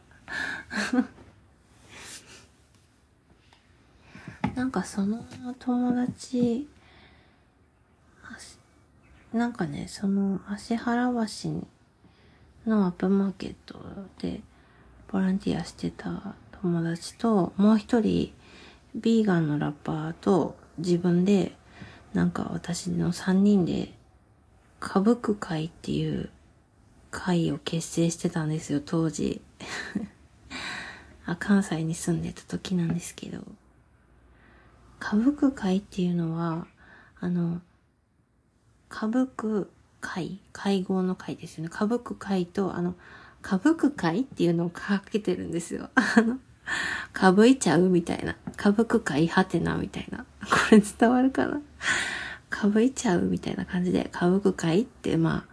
[4.55, 5.25] なんかその
[5.59, 6.69] 友達、
[9.33, 11.13] なんかね、その芦原橋
[12.67, 13.79] のアップマーケット
[14.21, 14.41] で
[15.11, 18.33] ボランティアしてた友達と、もう一人、
[18.95, 21.57] ビーガンのラッパーと自分で、
[22.13, 23.95] なんか私の三人で、
[24.83, 26.29] 歌舞伎会っていう
[27.11, 29.41] 会を結成してたんですよ、当時。
[31.27, 33.45] あ関西に住んでた時なんですけど。
[35.01, 36.67] 歌舞伎会っていうのは、
[37.21, 37.63] あの、
[38.91, 39.67] 歌舞伎
[40.01, 41.71] 会会合の会ですよね。
[41.73, 42.95] 歌舞伎会と、あの、
[43.45, 45.91] 歌舞伎会っていうのをかけてるんですよ。
[45.95, 46.39] あの、
[47.13, 48.37] かぶいちゃうみたいな。
[48.59, 50.27] 歌舞伎会はてなみたいな。
[50.43, 51.61] これ伝わるかな？
[52.51, 55.50] かぶいちゃうみたいな感じで、歌舞伎会って、まあ、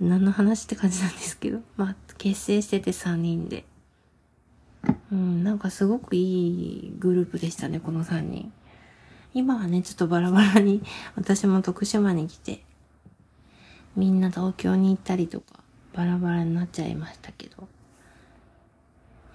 [0.00, 1.60] 何の話って感じなんですけど。
[1.76, 3.64] まあ、結成してて3人で。
[5.12, 8.52] うん、なんかすごくいいグループでしたね、この3人。
[9.34, 10.82] 今はね、ちょっとバラバラに、
[11.16, 12.64] 私も徳島に来て、
[13.94, 15.60] みんな東京に行ったりとか、
[15.92, 17.68] バラバラになっちゃいましたけど。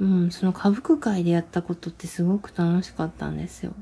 [0.01, 3.73] うん、その歌舞伎会でやったことってすごく楽しかったんですよ。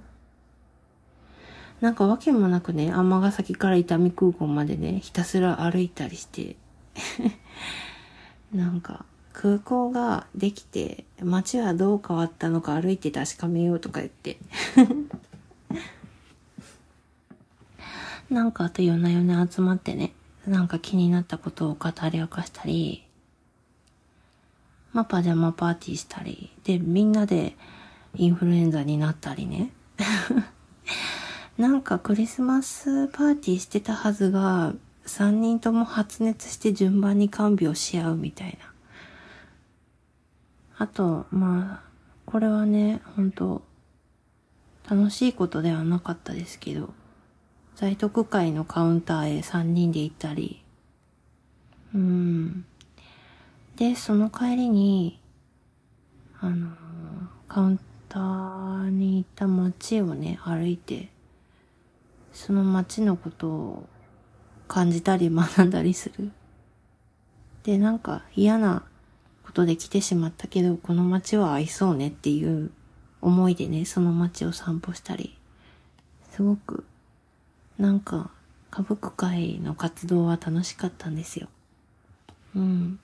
[1.81, 6.55] なんかわけもなくね、尼崎から伊丹空港までね、ひたすら歩いたりして、
[8.53, 14.37] なんか、空港ができて、街はどう変わったのか歩いて確かめようとか言って。
[18.29, 20.13] なんかあと夜な夜な集まってね、
[20.47, 23.03] なんか気になったことを語り明かしたり、
[24.91, 27.55] まあ、パジャマパーティーしたり、で、みんなで
[28.15, 29.71] インフルエンザになったりね。
[31.57, 34.73] なんかクリスマスパーティーしてたはずが、
[35.05, 38.73] 3人とも発熱して順番に看病し合うみたいな。
[40.77, 41.89] あと、まあ、
[42.25, 43.61] これはね、本当
[44.89, 46.93] 楽しいことではなかったですけど、
[47.75, 50.63] 在特会のカウンターへ3人で行ったり、
[51.93, 52.65] うん。
[53.75, 55.19] で、その帰りに、
[56.39, 56.69] あの、
[57.47, 61.09] カウンターに行った街をね、歩いて、
[62.31, 63.89] その街のことを
[64.73, 66.31] 感じたり学んだりする。
[67.61, 68.81] で、なんか嫌な
[69.45, 72.71] ことで来てしまったけど、この街は合いそうねっていう
[73.21, 75.37] 思いでね、その街を散歩したり、
[76.31, 76.85] すごく、
[77.77, 78.31] なんか、
[78.71, 81.49] 歌舞伎会の活動は楽しかったんですよ。
[82.55, 82.99] うん。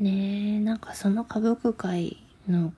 [0.00, 2.16] ねえ、なんかその歌舞伎会
[2.48, 2.72] の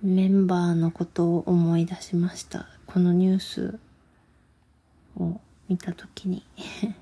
[0.00, 2.68] メンバーのことを思い出しました。
[2.86, 3.80] このニュース
[5.16, 6.44] を見たときに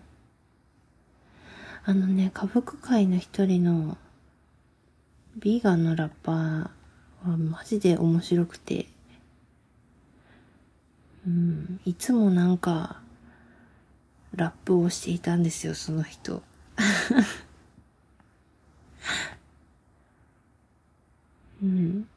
[1.87, 3.99] あのね、歌舞伎界の一人の
[5.37, 6.71] ビーガンのラッパー
[7.29, 8.87] はマジで面白くて、
[11.27, 13.01] うん、いつもなんか、
[14.35, 16.43] ラップをしていたんですよ、その人。
[21.63, 22.09] うん。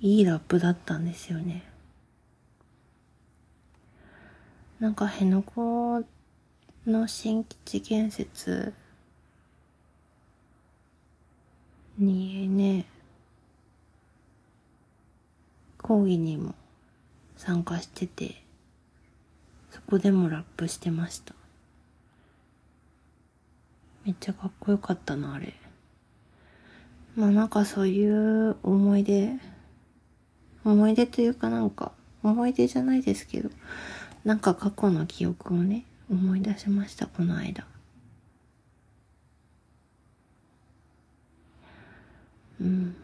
[0.00, 1.64] いいラップだったんですよね。
[4.82, 6.04] なんか辺野古
[6.88, 8.74] の新基地建設
[11.96, 12.86] にね、
[15.80, 16.56] 講義にも
[17.36, 18.42] 参加してて、
[19.70, 21.32] そこでもラップしてました。
[24.04, 25.54] めっちゃかっこよかったな、あれ。
[27.14, 29.30] まあなんかそういう思い出、
[30.64, 31.92] 思い出というかなんか、
[32.24, 33.48] 思い出じゃないですけど、
[34.24, 37.66] なんか過去の記憶をね、思い出しました、この間。
[42.60, 42.96] うん。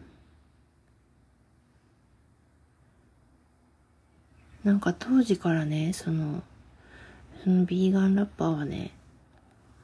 [4.62, 6.42] なんか当時からね、その、
[7.42, 8.92] そのビーガンラッパーはね、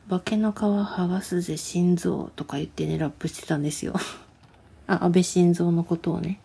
[0.09, 3.95] 化けの皮剥がすぜ心臓とか言ってね、ラップしてたんですよ。
[4.87, 6.41] あ、安倍晋三のことをね。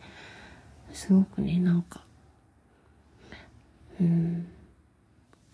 [0.93, 2.01] すごくね、なんか、
[3.99, 4.47] うん、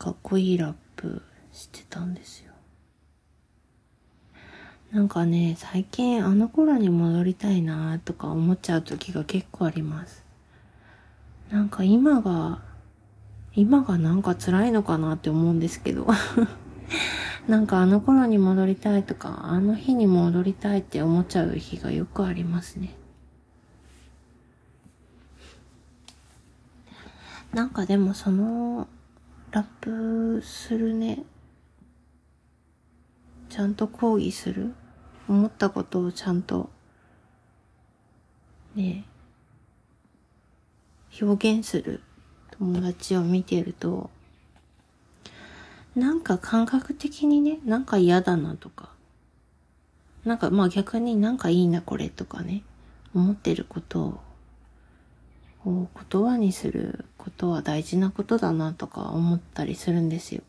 [0.06, 2.52] かっこいいラップしてたんですよ。
[4.92, 10.24] なんかね、最近あの頃に戻りたいなとか思っちゃう時が結構あります。
[11.50, 12.62] なんか今が、
[13.56, 16.06] 今がなんか辛いのかなって思うんですけど。
[17.50, 22.96] なんかあの頃に戻りたいとか、あの日に戻りたいって思っちゃう日がよくありますね。
[27.56, 28.88] なんかでもその、
[29.56, 31.24] ラップするね、
[33.48, 34.74] ちゃんと抗議する。
[35.30, 36.70] 思ったことをちゃんと、
[38.76, 39.06] ね、
[41.22, 42.02] 表現する。
[42.60, 44.10] 友達を見てると、
[45.96, 48.90] なんか感覚的にね、なんか嫌だなとか、
[50.26, 52.64] なんかまあ逆になんかいいなこれとかね、
[53.14, 54.20] 思ってることを
[55.66, 60.44] 言葉にすることは大事なことだなとか思ったりするんですよ。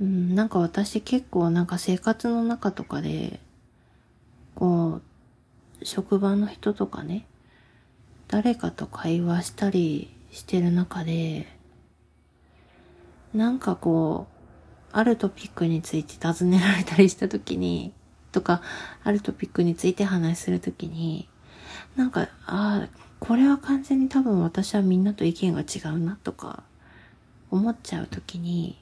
[0.00, 3.40] うん、なんか私結構なんか生活の中とかで、
[4.54, 5.00] こ
[5.80, 7.26] う、職場の人とかね、
[8.28, 11.46] 誰かと会話したりしてる中で、
[13.32, 14.32] なんかこう、
[14.92, 17.94] あるトピックについて尋ねられたりしたときに、
[18.32, 18.60] とか、
[19.04, 21.28] あるトピックについて話するときに、
[21.96, 22.88] なんか、ああ、
[23.20, 26.62] これは完全に多分私はみんなと意見が違うなとか、
[27.50, 28.78] 思っちゃうときに、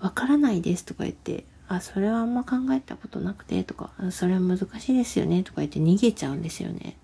[0.00, 6.96] わからないですとか言って、あ、それはあんま考えたことなくてとか、それは難しいですよねとか言って逃げちゃうんですよね。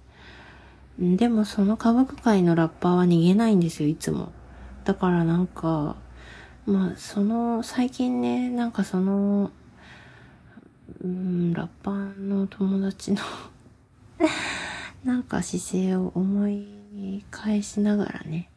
[0.99, 4.33] でもその歌舞伎界のラッパーは逃げないんですよ、いつも。
[4.85, 5.97] だからなんか、
[6.65, 9.51] まあ、その、最近ね、なんかその、
[11.03, 13.23] うん、ラッパーの友達の
[15.07, 18.51] なんか姿勢を思い返しながらね、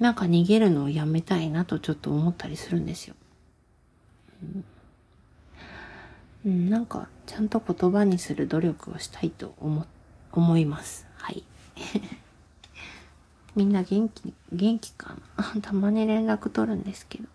[0.00, 3.14] なんか逃げるのをやめたいなとちょっと思ったりするんですよ。
[6.44, 9.86] うん、なんか、ちゃんと言葉にする努力をしたいと思、
[10.32, 11.06] 思います。
[11.14, 11.44] はい。
[13.54, 15.44] みんな元気、元気かな？
[15.62, 17.28] たまに連絡取るんですけど。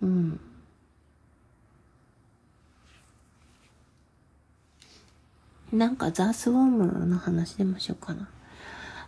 [0.00, 0.40] うん。
[5.74, 8.28] なんかザースウォームの話でもしようかな。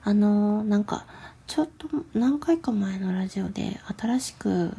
[0.03, 1.07] あのー、なんか、
[1.47, 4.73] ちょっと何回か前のラジオで新しく、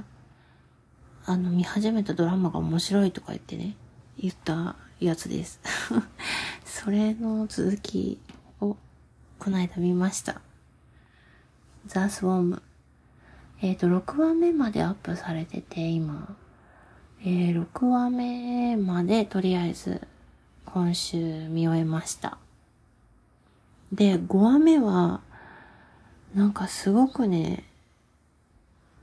[1.26, 3.78] あの、見始めたドラマが面白いとか言ってね、
[4.20, 5.62] 言ったやつです。
[6.66, 8.20] それの続き
[8.60, 8.76] を
[9.40, 10.42] この間見ました。
[11.86, 12.62] ザー・スウォーム。
[13.62, 16.36] えっ、ー、と、6話目までアップされてて、今。
[17.22, 20.02] えー、6話目までとりあえず
[20.74, 22.38] 今週見終えました。
[23.94, 25.22] で、5話目は、
[26.36, 27.64] なんかすごくね、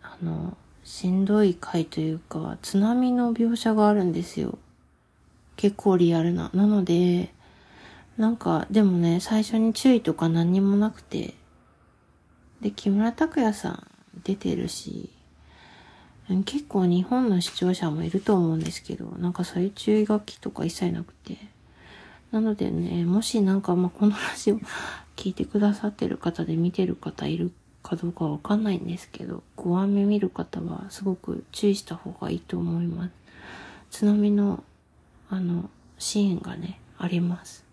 [0.02, 4.58] あの、しんどい回というか、津波の描写があるんですよ。
[5.56, 6.50] 結構リアルな。
[6.52, 7.32] なので、
[8.18, 11.34] なんか、でもね、最初に注意とか何にもなくて、
[12.60, 13.86] で、木村拓哉さん
[14.22, 15.10] 出てるし、
[16.44, 21.53] 結構日本の視聴者もいると思うんですけど、なんかそういう注意書きとか一切なくて。
[22.34, 24.58] なのでね、もしなんかまこのラジオ
[25.14, 27.52] 聞いてくださってる方で見てる方いる
[27.84, 33.10] かどうかわかんないんですけど、5話目見る方はすごく注意した方がいいと思います。
[33.90, 34.64] 津波の、
[35.30, 37.64] あの、シーンがね、あります。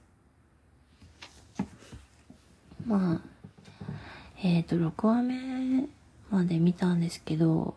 [2.85, 3.21] まあ、
[4.43, 5.87] えっ、ー、と、6話目
[6.29, 7.73] まで見たんですけど、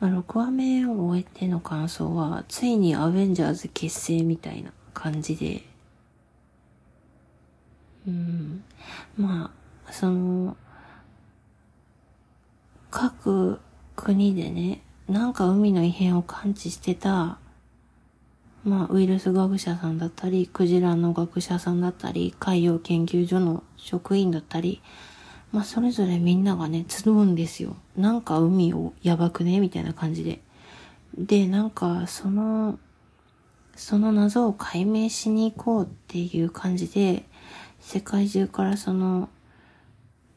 [0.00, 5.69] まあ、6話目を終えての感想は、ついにアベンジャーズ結成みたいな感じで、
[8.06, 8.64] うん、
[9.16, 9.52] ま
[9.86, 10.56] あ、その、
[12.90, 13.60] 各
[13.94, 17.38] 国でね、なんか海の異変を感知してた、
[18.64, 24.82] まあ、ウイルス学者さんだったり、クジラの学者さんだったり、海洋研究所の職員だったり、
[25.52, 27.76] まあ、それぞれみんながね、集うんですよ。
[27.96, 29.60] なんか海をやばくね？
[29.60, 30.40] みたいな感じで。
[31.16, 32.78] で、なんか、その、
[33.74, 37.24] その謎を解明しに行こうっていう感じで、
[37.80, 39.28] 世界中からその、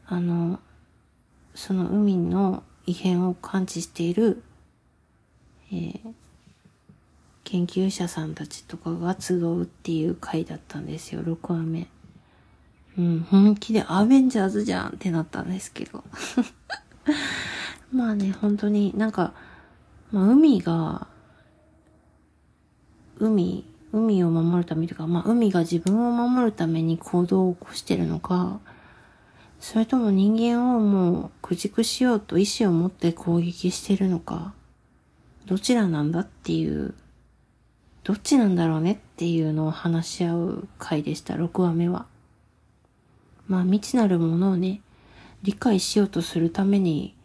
[0.05, 0.59] あの、
[1.55, 4.43] その海の異変を感知している、
[5.71, 5.99] えー、
[7.43, 11.87] 研究者さんたちとかが集うっていう回だったんですよ、6話目。
[12.97, 16.03] うん、本気でアベンジャーズじゃんってなったんですけど。
[17.91, 19.33] まあね、本当になんか、
[20.11, 21.07] まあ海が、
[23.19, 28.59] 海、海を守るためとか、まあ海が自分を守るために行動を起こしてるのか、
[29.59, 34.53] それとも人間をもう駆逐しようと意志を持って攻撃してるのか、
[35.45, 36.95] どちらなんだっていう、
[38.03, 42.07] どっちなんだろうねっていうのを話し合う回でした、6話目は。
[43.47, 44.81] まあ未知なるものをね、
[45.43, 47.15] 理解しようとするために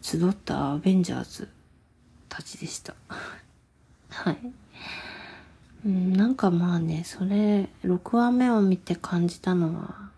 [0.00, 1.48] 集ったアベンジャーズ
[2.28, 2.94] たちでした。
[4.10, 4.61] はい。
[5.84, 10.10] うん、なんかまあね、それ、6話目を見て感じたのは、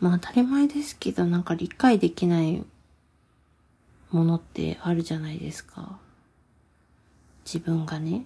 [0.00, 2.64] まあ当たり前ですけど、なんか理解できない
[4.10, 5.98] ものってあるじゃないですか。
[7.44, 8.24] 自分がね。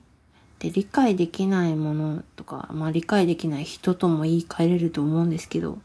[0.60, 5.78] で、理解できないものとか、まあ理解できない人とも言い換えれると思うんですけど、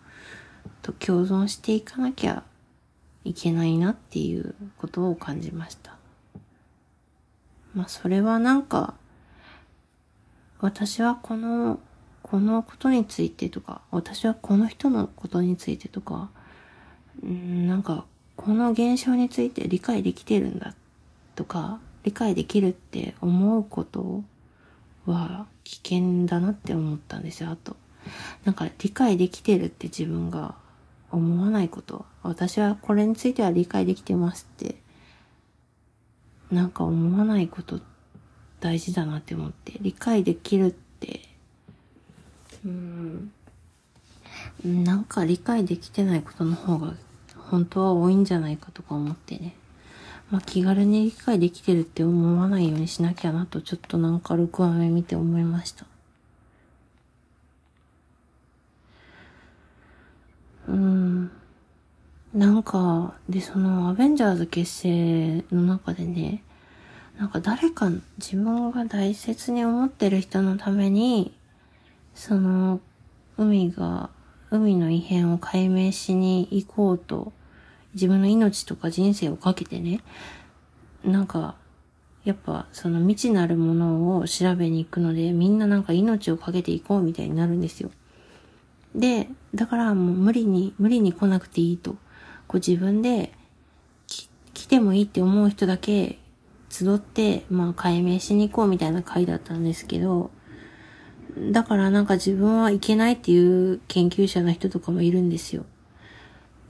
[0.84, 2.43] と共存していかなきゃ
[3.23, 5.95] いけないなっていうことを感じました。
[7.73, 8.93] まあそれはなんか、
[10.60, 11.80] 私はこの
[12.30, 16.30] このことについてとか、私はこの人のことについてとか、
[17.26, 18.05] んなんか、
[18.36, 20.76] この現象について理解できてるんだ
[21.36, 24.24] とか、理解できるって思うこと
[25.05, 27.78] は危険だなって思ったんですよ、あと。
[28.43, 30.55] なんか理解できてるって自分が
[31.12, 32.05] 思わないこと。
[32.24, 34.76] 私はこれについては理解できてますって、
[36.51, 37.80] なんか思わないこと
[38.60, 41.22] 大事だなって思って、理解できるって
[42.66, 43.32] うん。
[44.64, 46.93] なんか理解できてないことの方が
[47.38, 49.55] 本当は多いんじゃないかとか思ってね。
[50.30, 55.86] まあ気軽に理解できてるって思わないようにしなきゃなとちょっとなんか6話目見て思いました。
[60.68, 61.32] うん。
[62.34, 66.43] なんか、で、そのアベンジャーズ結成の中でね、
[67.18, 71.34] なんか誰か自分が大切に思ってる人のために
[72.18, 72.82] その、
[73.38, 74.09] 海が、
[74.49, 77.32] 海の異変を解明しに行こうと、
[77.93, 80.01] 自分の命とか人生をかけてね、
[81.05, 81.55] なんか、
[82.26, 87.91] やっぱその未知なるものを調べに行くので、みんななんか命をかけていこうみたいになるんですよ。
[88.95, 91.91] で、だからもう無理に、無理に来なくていいと。
[92.47, 93.32] こう自分で
[94.55, 96.18] 来てもいいって思う人だけ
[96.70, 100.32] 集って、まあ解明しに行こうみたいな回だったんですけど、
[101.51, 105.65] だからなんか自分はいけないっていう研究者の人とかもいるんですよ。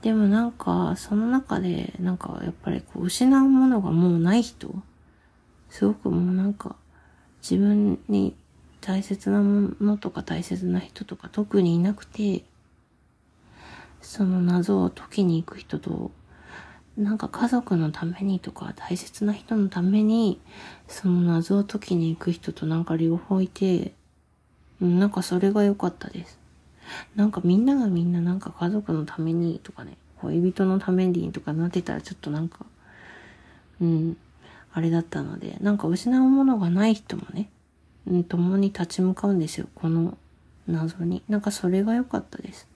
[0.02, 4.82] でもなんか、その中で、なんかやっぱりこう、失うものがもうない人
[5.70, 6.76] すごくもうなんか、
[7.42, 8.36] 自分に
[8.80, 12.44] 大切なものとか大切な人とか特にいなくて、
[14.00, 16.12] その謎を解きに行く人と、
[16.98, 20.40] なんか家族のためにとか大切な人のために、
[20.88, 23.92] その謎を解きに行く人となんか両方いて、
[24.80, 26.38] なんかそれが良かったです。
[27.14, 32.66] なんかみんながみんななんか家族のためにとかね、恋人のためにとかなってたらちょっとなんか、
[33.80, 34.16] うん、
[34.72, 37.48] あれだったので、なんか失うものがない人もね、
[38.08, 40.18] うん、共に立ち向かうんですよ、この
[40.66, 41.22] 謎に。
[41.28, 42.67] なんかそれが良かったです。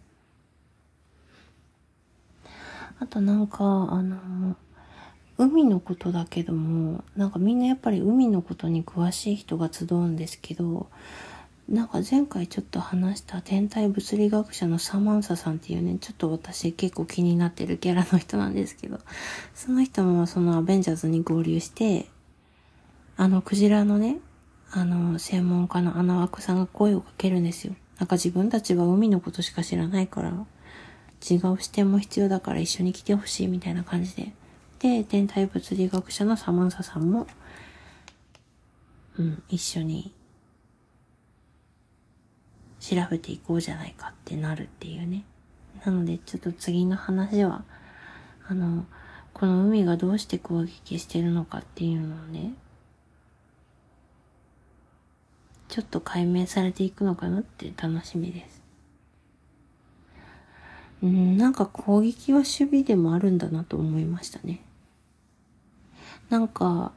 [3.03, 4.57] あとなんか、あの、
[5.37, 10.87] 海のことだけども、なんかみんなやっぱり海のことに詳しい人が集うんですけど、
[11.69, 19.01] なんか前回ちょっと話した天体物理学者のサマンサさんっていうね、ちょっと私結構気になってるキャラの人なんですけど、
[19.53, 22.07] その人もそのアベンジャーズに合流して、
[23.17, 24.19] あのクジラのね、
[24.71, 27.75] あの専門家のアナワクさんが声をかけるんですよ。
[27.99, 30.33] なんか自分たちは海のことしか知らないから、
[31.23, 34.33] 違う視点も必要だから一緒に来てほしいみたいな感じで。
[34.81, 37.27] で、天体物理学者のサマンサさんも、
[39.17, 40.13] うん、一緒に
[42.81, 45.25] 調べていこうじゃないかってなるっていうね。
[45.87, 47.65] なので、ちょっと次の話は、
[48.49, 48.85] あの、
[49.33, 52.55] この海がどうして攻撃してるのかっていうのをね、
[55.69, 58.62] ちょっと解明されていくのかなって楽しみです。
[61.03, 64.63] うん、なんか攻撃は守備でもあるんだなと思いましたね。
[66.31, 66.93] なんか、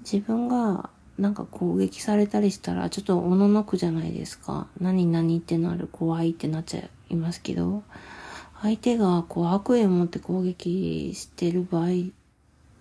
[0.00, 4.66] 自分がなんか攻撃されたりしたらちょっとおののくじゃないですか。
[4.80, 6.80] 何々ってなる怖いってなっちゃ
[7.10, 7.84] いますけど、
[8.62, 11.88] 相手がこう悪意を持って攻撃してる場合、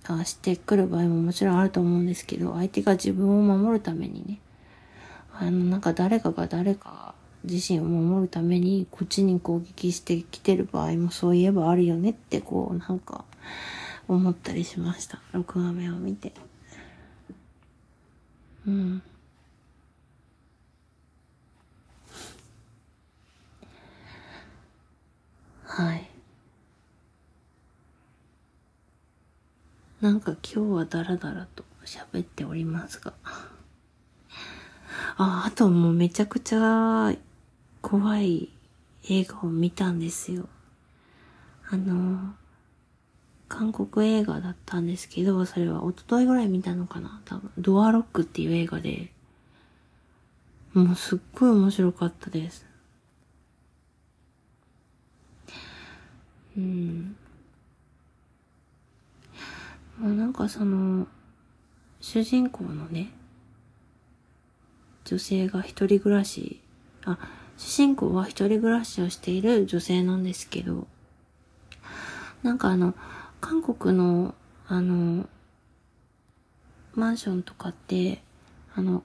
[0.07, 4.39] あしてくる場合ももちろんあると思うんですけど、相手が自分を守るためにね、
[5.33, 13.25] あの、なんか誰かが誰か自身を守るためにこっちに攻撃してきてる場合もそういえばあるよねってこうなんか
[14.07, 15.19] 思ったりしました。
[15.31, 16.33] 録画面を見て。
[18.67, 19.01] うん。
[25.65, 26.09] はい。
[30.01, 33.13] なんか今日はダラダラと喋っておりますが。
[35.17, 37.13] あ、あともうめちゃくちゃ
[37.83, 38.49] 怖い
[39.09, 40.47] 映画を見たんですよ。
[41.69, 42.33] あの、
[43.49, 47.51] 韓国映画だったんですけど、それは一昨日ぐらい見たのかな多分。
[47.57, 49.11] ドアロックっていう映画で、
[50.73, 52.65] もうすっごい面白かったです。
[56.57, 57.17] うん。
[59.99, 61.05] もうなんかその、
[61.99, 63.11] 主人公のね、
[65.03, 66.61] 女性が一人暮らし、
[67.03, 67.19] あ、
[67.57, 70.87] 主人公は一人暮らしをしている女性なんですけど、
[72.41, 72.93] なんかあの、
[73.39, 74.35] 韓国の、
[74.67, 75.27] あの、
[76.95, 78.21] マンションとかって、
[78.75, 79.03] あの、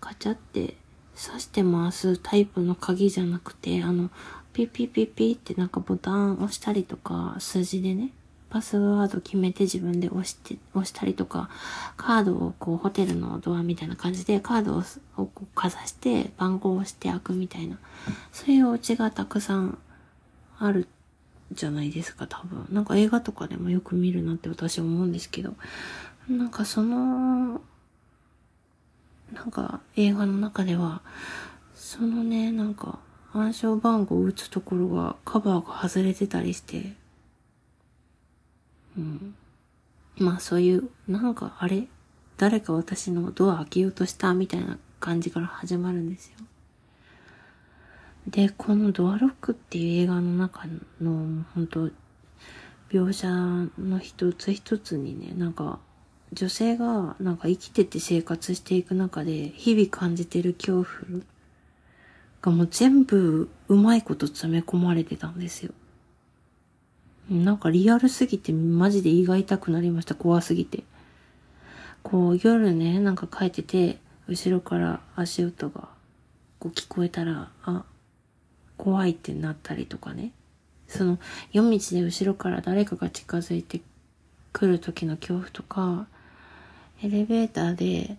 [0.00, 0.76] カチャって
[1.16, 4.10] 刺して回すタイプの鍵じゃなくて、あの、
[4.52, 8.12] ピッピッピッピッってなんかボタン押したりとか、数字でね、
[8.48, 11.50] パスワード決めて自分で押して、押したりとか、
[11.96, 17.78] カードをこうホテルのドアみたいな感じでカードをこうかざして番号を押して開くみたいな、
[18.32, 19.78] そういうお家がたくさん
[20.58, 20.86] ある
[21.52, 22.66] じゃないですか、多分。
[22.70, 25.54] なんか映画とかでもよく見るなって私は思うんですけど、
[26.28, 27.60] なんかその、
[29.32, 31.02] なんか映画の中では、
[31.74, 32.98] そのね、なんか
[33.32, 36.94] 暗証番号を打つところがカバーが外れてたりして、
[38.96, 39.34] うん。
[40.18, 41.88] まあそういう、なんかあれ？
[42.38, 46.36] 誰か私のドア開けようとしたみたいな感じから始まるんですよ。
[48.28, 50.64] で、このドアロックっていう映画の中
[51.00, 51.90] の、本当
[52.90, 53.28] 描写
[53.78, 55.78] の一つ一つにね、なんか、
[56.32, 61.22] 女性がなんか生きてて生活していく中で、日々感じてる恐怖
[62.42, 65.72] がもう全部うまいこと詰め込まれてたんですよ。
[67.30, 70.14] なんかリアルすぎてマジで胃が痛くなりました。
[70.14, 70.84] 怖すぎて。
[72.02, 73.98] こう夜ね、なんか帰ってて、
[74.28, 75.88] 後ろから足音が
[76.60, 77.84] こう聞こえたら、あ、
[78.76, 80.32] 怖いってなったりとかね。
[80.86, 81.18] その
[81.52, 83.80] 夜道で後ろから誰かが近づいて
[84.52, 86.06] くる時の恐怖とか、
[87.02, 88.16] エレベーターで、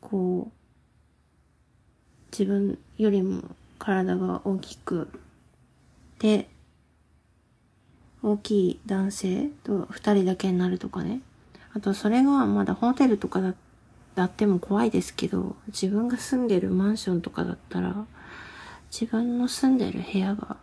[0.00, 0.52] こう、
[2.32, 3.42] 自分よりも
[3.78, 5.08] 体が大きく、
[6.18, 6.48] で、
[8.22, 11.20] 大きい男性と二人だけになるとかね。
[11.74, 13.54] あとそれがまだホテルとかだ
[14.14, 18.06] だっても怖いですけど、自分が住んでるマンションとかだったら、
[18.90, 20.58] 自分の住んでる部屋が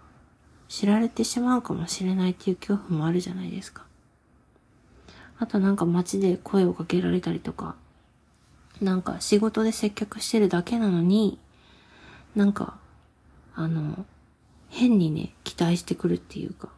[0.67, 3.85] 知られてしまうかもしれないっていう恐怖もあるじゃないですか。
[5.39, 7.75] あとなんか街で声をかけられたりとか、
[8.81, 11.39] なんか仕事で接客してるだけなのに、
[12.35, 12.77] なんか、
[13.55, 14.05] あの、
[14.69, 16.69] 変にね、期待してくるっていうか、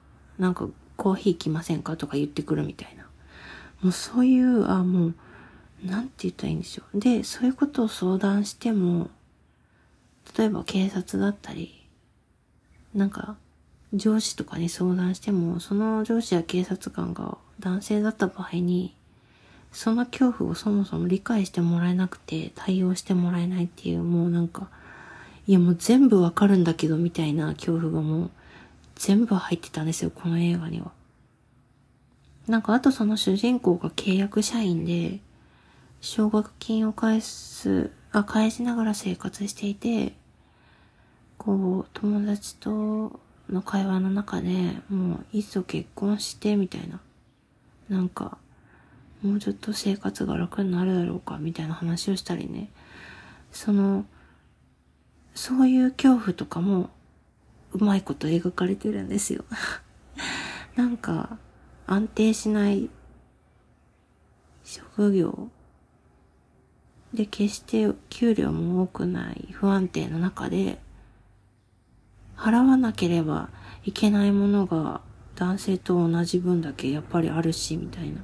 [0.42, 0.68] なんか
[0.98, 3.04] コーヒー来ませんかとか言ってくるみたいな。
[3.82, 5.16] もうそういう、あ、もう、
[5.86, 7.00] なんて言ったらいいんでしょう。
[7.00, 9.12] で、そういうことを相談しても、
[10.36, 11.88] 例えば警察だったり、
[12.96, 13.38] なんか、
[13.94, 18.96] 上司とかに相談しても、その上司や警察官が男性だった場合に、
[19.72, 24.70] その恐怖をそもそも理解してもらえなくて対応してもらえないっていう、もうなんか、
[25.46, 28.32] いやもう全部わかるんだけどみたいな恐怖がもう
[29.02, 30.92] 全部入ってたんですよ、この映画には。
[32.48, 35.22] なんかあとその主人公が契約社員で、
[36.02, 40.14] 奨学金を返す、あ、返しながら生活していて、
[41.40, 47.00] こう、友達との会話の中でもう、いっそ結婚してみたいな。
[47.90, 48.38] なんか、
[49.24, 52.70] もうちょっと生活が楽になるだろうかみたいな話をしたりね。
[53.52, 54.06] その、
[55.34, 56.92] そういう恐怖とかも、
[57.74, 59.46] うまいこと描かれてるんですよ。
[60.76, 61.38] なんか、
[61.88, 62.90] 安定しない
[64.64, 65.50] 職業
[67.14, 70.82] で、決して給料も多くない不安定な中で、
[72.36, 73.50] 払わなければ
[73.84, 75.02] いけないものが
[75.36, 78.22] 男性と同じ分だけやっぱりあるし、みたいな。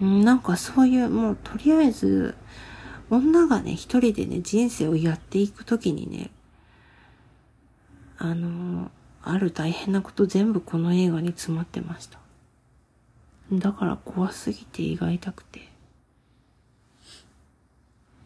[0.00, 2.34] なんかそういう、もうとりあえず、
[3.10, 6.30] 女がね、一人でね、人生をやっていくときにね、
[8.22, 8.90] あの、
[9.22, 12.18] ある大変なこと全部この映画に詰まってました。
[13.50, 15.68] だから怖すぎて胃が痛くて。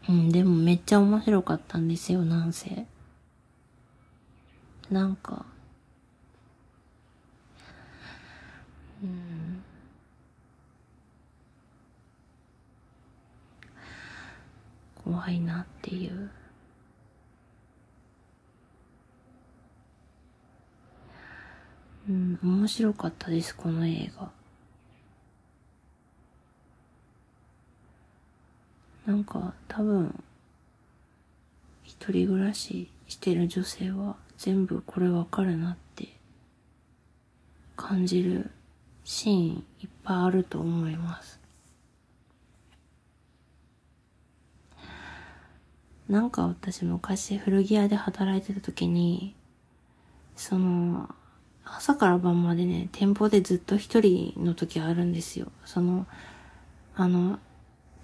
[0.09, 2.85] うん、でもめっちゃ面白かったんですよ、なんせ。
[4.91, 5.45] なんか、
[9.01, 9.63] うん。
[15.05, 16.29] 怖いなっていう。
[22.07, 24.31] うん、面白かったです、この映画。
[29.07, 30.23] なんか多分
[31.83, 36.09] 一人暮らししてる女性は全部これわかるなって
[37.75, 38.51] 感じる
[39.03, 41.39] シーンいっぱいあると思います。
[46.07, 49.35] なんか私昔古着屋で働いてた時に、
[50.35, 51.09] その、
[51.65, 55.51] 朝から晩までね、店舗でずっと一人の時あるんですよ。
[55.65, 56.05] その、
[56.95, 57.39] あの、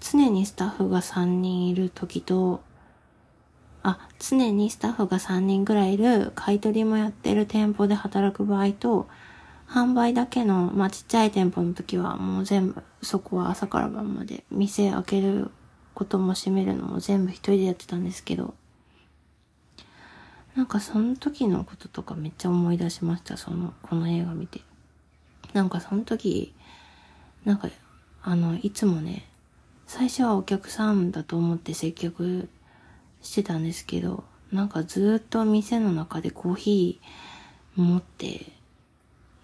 [0.00, 2.62] 常にスタッフが3人いる時と、
[3.84, 9.08] あ、常にスタッフが3人ぐらいいる買い取りもやってる店舗で働く場合と、
[9.68, 15.50] 販売だけの、まあ、ちっちゃい店舗の時はもう全部、そこは朝から晩まで、店開ける
[15.94, 18.54] ことも閉めるのも全部一人でやってたんですけど、
[20.54, 24.60] なんかその時のこととかめっちゃ思い出しました、その、この映画見て。
[25.52, 26.54] なんかその時、
[27.44, 27.68] なんか、
[28.22, 29.28] あの、いつもね、
[29.86, 32.48] 最初はお客さんだと思って接客
[33.22, 38.52] してたんですけど、なんかずっと店の中でコーヒー持って、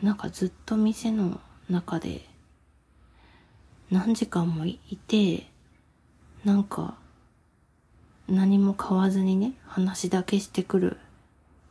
[0.02, 1.40] なんかずっと店の
[1.70, 2.26] 中で
[3.90, 5.50] 何時間もいて、
[6.44, 6.98] なんか
[8.28, 10.96] 何も買わずにね、話だけしてくる。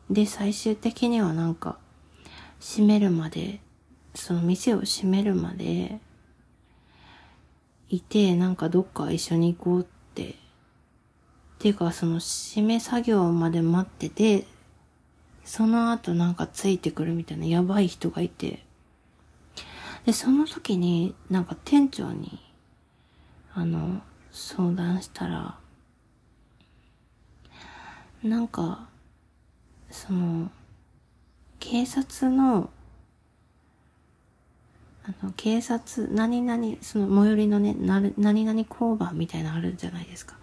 [0.09, 1.77] で、最終的にはなんか
[2.59, 3.59] 閉めるまで、
[4.15, 5.99] その店を閉めるまで
[7.89, 9.83] いて、なんかどっか一緒に行こうっ
[10.15, 10.35] て。
[11.59, 14.45] ていうか、その締め作業まで待ってて、
[15.43, 18.63] その後なんかついてくるみたいなやばい人がいて。
[20.05, 22.39] で、その時になんか店長に、
[23.53, 24.01] あの、
[24.31, 25.57] 相談したら、
[28.27, 28.89] なんか、
[29.89, 30.51] その、
[31.59, 32.69] 警察の
[35.07, 40.35] あの、警察、何々、その最寄りのね、な何々交番みたいなのあるじゃないですか。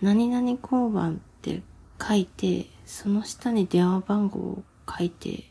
[0.00, 1.62] 何々交番って
[2.00, 5.50] 書いて、その下に電話番号を書いて、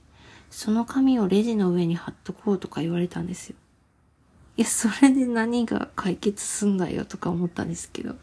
[0.50, 3.56] その紙をレジの上に貼っとこうとか言われたんですよ。
[4.56, 8.16] いや、それで何が解決すんだよとか思ったんですけど。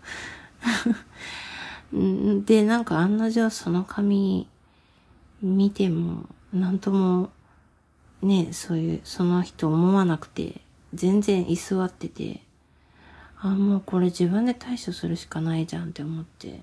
[1.92, 4.48] で、なんか案の定その紙
[5.42, 7.30] 見ても、なんとも
[8.22, 10.60] ね、そういう、その人思わなくて、
[10.94, 12.42] 全然居座ってて、
[13.38, 16.62] あ、もうこれ自分で対処するしかないじゃんって思って、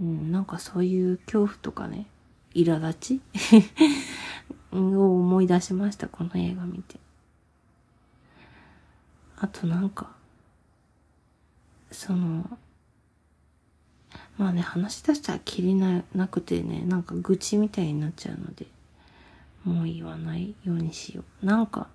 [0.00, 2.06] うん、なんかそういう恐怖とかね、
[2.54, 3.20] 苛立ち？
[4.72, 6.98] を思い出しました、この映画見て。
[9.36, 10.10] あとなんか、
[11.92, 12.58] その、
[14.36, 18.66] まあね、話し出したらきりななくてね、なんか愚痴みたいになっちゃうので、
[19.64, 21.46] もう言わないようにしよう。
[21.46, 21.88] なんか、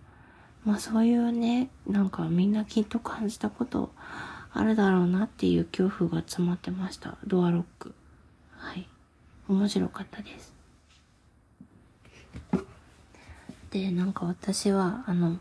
[0.63, 3.91] まあそういうね、なんかみんなきっと感じたこと
[4.53, 7.17] あるだろうなっていう恐怖が詰まってました。
[7.25, 7.93] ドアロック。
[8.51, 8.87] はい。
[9.47, 10.53] 面白かったです。
[13.71, 15.37] で、なんか私は、あの、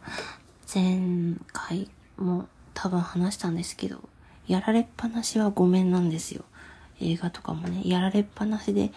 [0.72, 4.08] 前回も多分話したんですけど、
[4.46, 6.44] やられっぱなしはごめんなんですよ。
[7.00, 8.92] 映画とかもね、やられっぱなしで、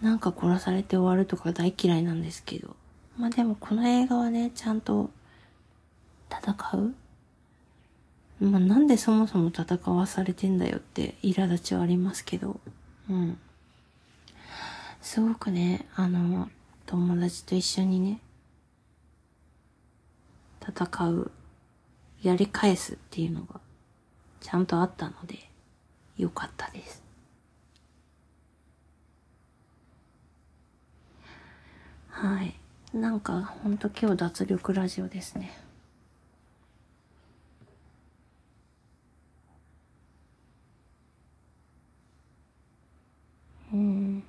[0.00, 2.76] なんか殺されて終わるとか大嫌いなんですけど。
[3.16, 5.10] まあでもこの映画はね、ちゃんと
[6.30, 6.94] 戦う？
[8.44, 12.58] まあ、なんでそもそも戦わされてんだよって苛立ちはありますけど、
[13.08, 13.38] うん。
[15.00, 16.50] すごくね、あの、
[16.86, 18.18] 友達と一緒にね、
[20.66, 21.30] 戦う、
[22.22, 23.60] やり返すっていうのが、
[24.42, 25.38] ちゃんとあったので、
[26.18, 27.02] よかったです。
[32.08, 32.54] はい。
[32.92, 35.56] なんか、ほんと今日脱力ラジオですね。
[43.72, 44.22] うん。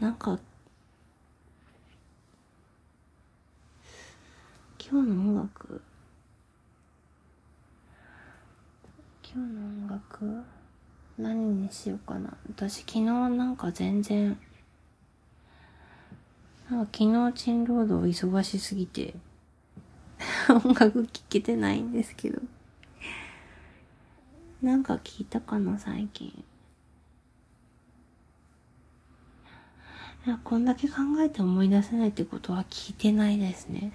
[0.00, 0.38] なんか、
[4.88, 5.82] 今日の音楽、
[9.20, 10.44] 今日の音楽、
[11.18, 12.36] 何にしようかな。
[12.48, 14.38] 私昨日なんか全然、
[16.70, 19.16] なんか昨日チンロード忙しすぎて、
[20.64, 22.40] 音楽聴けてないんですけど。
[24.62, 26.28] なんか聞いたかな、最近。
[30.26, 33.92] いや、こんだけ考えて思い出せないってことは聞いてないですね。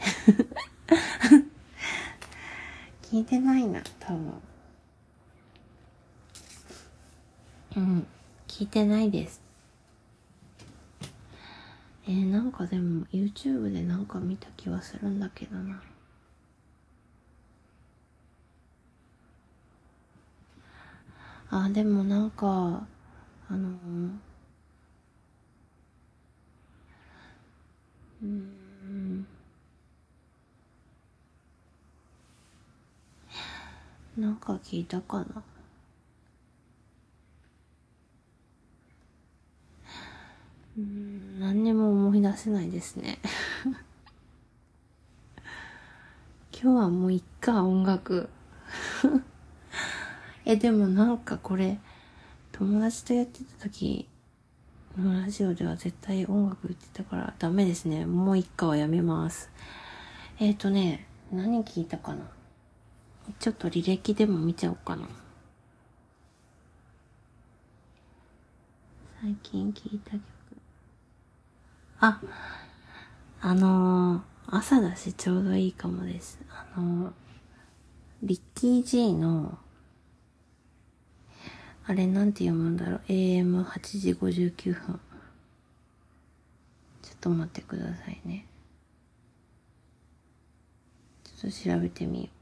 [3.01, 4.33] 聞いてないな、多分。
[7.77, 8.07] うん、
[8.47, 9.41] 聞いてないです。
[12.07, 15.81] えー、なんかでも YouTube でなんか見た気はするんだけどな。
[21.49, 22.85] あ、でもなんか、
[23.49, 23.69] あの
[28.21, 29.25] うん、
[34.17, 35.43] なんか聞いたかな。
[40.77, 43.19] うん、何にも思い出せないですね。
[46.53, 48.29] 今日はもういっか、音楽。
[50.45, 51.79] え、でもなんかこれ、
[52.51, 54.07] 友達とやってた時
[54.97, 58.05] のラジオでは絶対音楽言ってたからダメですね。
[58.05, 59.49] もう一回はやめます。
[60.39, 62.29] えっ、ー、とね、何聞いたかな
[63.39, 65.07] ちょっと履歴でも見ちゃおうかな。
[69.21, 70.21] 最近聴いた曲。
[71.99, 72.21] あ、
[73.41, 76.39] あのー、朝だしちょうどいいかもです。
[76.49, 77.11] あのー、
[78.23, 79.57] リッキー G の
[81.85, 84.99] あれなんて読むんだろう ?AM8 時59分。
[87.01, 88.45] ちょっと待ってくださいね。
[91.23, 92.40] ちょっと調べてみよう。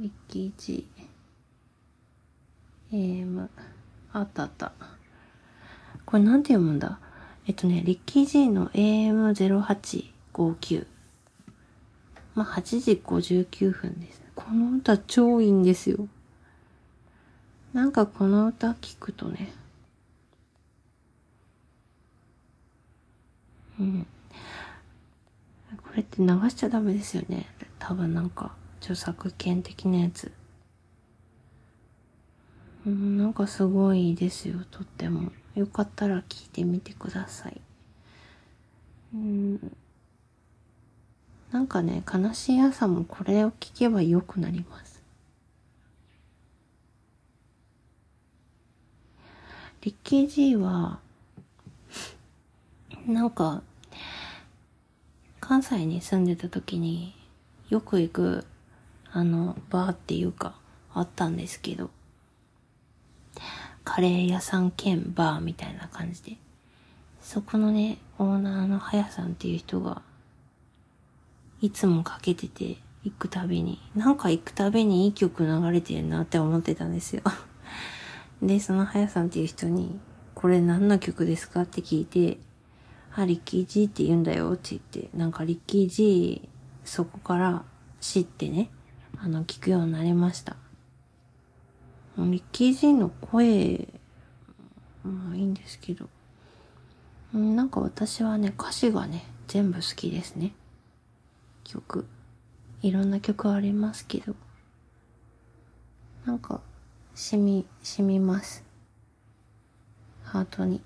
[0.00, 0.86] リッキー G。
[2.90, 3.48] AM。
[4.14, 4.72] あったあった。
[6.06, 6.98] これなんて読むんだ？
[7.46, 10.86] えっとね、リッキー G の AM0859。
[12.34, 14.22] まあ、8時59分です。
[14.34, 16.08] この歌超いいんですよ。
[17.74, 19.52] なんかこの歌聞くとね、
[23.78, 24.06] うん。
[25.76, 27.46] これって流しちゃダメですよね。
[27.78, 30.32] 多分なんか、著作権的なやつ。
[32.86, 35.30] うん、なんかすごいですよ、とっても。
[35.54, 37.60] よかったら聞いてみてください。
[39.14, 39.76] うん。
[41.52, 45.02] なんかね、悲しい朝もこれを聞けば良くなります。
[49.82, 51.00] リッキー G は、
[53.06, 53.62] なんか、
[55.40, 57.16] 関西に住んでた時に
[57.70, 58.46] よく行く、
[59.12, 60.54] あの、バーっていうか、
[60.92, 61.90] あったんですけど、
[63.84, 66.36] カレー屋さん兼バーみたいな感じで、
[67.20, 70.02] そこのね、オーナーのはやさんっていう人が、
[71.60, 77.22] いつもかけてて、行くたびに、なんか行くたびにいい曲流れてるなって思ってたんですよ。
[78.42, 79.98] で、そのはやさんっていう人に、
[80.34, 82.38] これ何の曲ですかって聞いて、
[83.14, 86.48] あ、リッキー G って言うんだよって言って、なんかリッキー G
[86.84, 87.64] そこから
[88.00, 88.70] 知ってね、
[89.22, 90.56] あの、聞くようになりました。
[92.16, 93.86] リッキー G の声、
[95.04, 96.08] まあいいんですけど、
[97.34, 100.52] なんか私はね、歌詞がね、全部好きですね。
[101.64, 102.06] 曲。
[102.80, 104.34] いろんな曲ありますけど。
[106.24, 106.62] なんか、
[107.14, 108.64] 染み、染みます。
[110.24, 110.80] ハートに。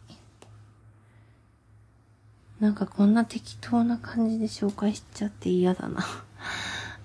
[2.59, 6.05] なんかこんな適当な感じで紹介しちゃって嫌だな。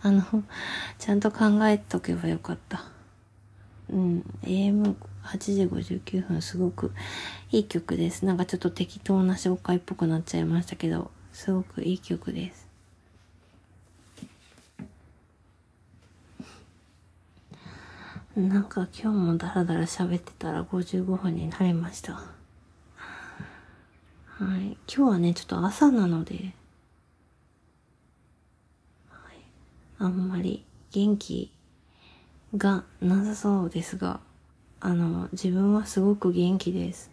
[0.02, 0.24] あの、
[0.98, 2.86] ちゃんと考えとけばよかった。
[3.90, 4.96] うん、AM8
[5.38, 6.94] 時59分すごく
[7.52, 8.26] いい曲です。
[8.26, 12.70] なんかちょっと適当な紹介っぽくなっちゃいましたけど、すごくいい曲です。
[18.36, 22.14] なんか今日もダラダラ喋ってたら55分になりました。
[22.14, 22.22] は
[24.58, 24.78] い。
[24.88, 26.54] 今日はね、ちょっと朝なので、
[29.10, 29.36] はい、
[30.00, 31.52] あんまり元気
[32.56, 34.22] がなさそうですが、
[34.80, 37.12] あの、自分はすごく元気です。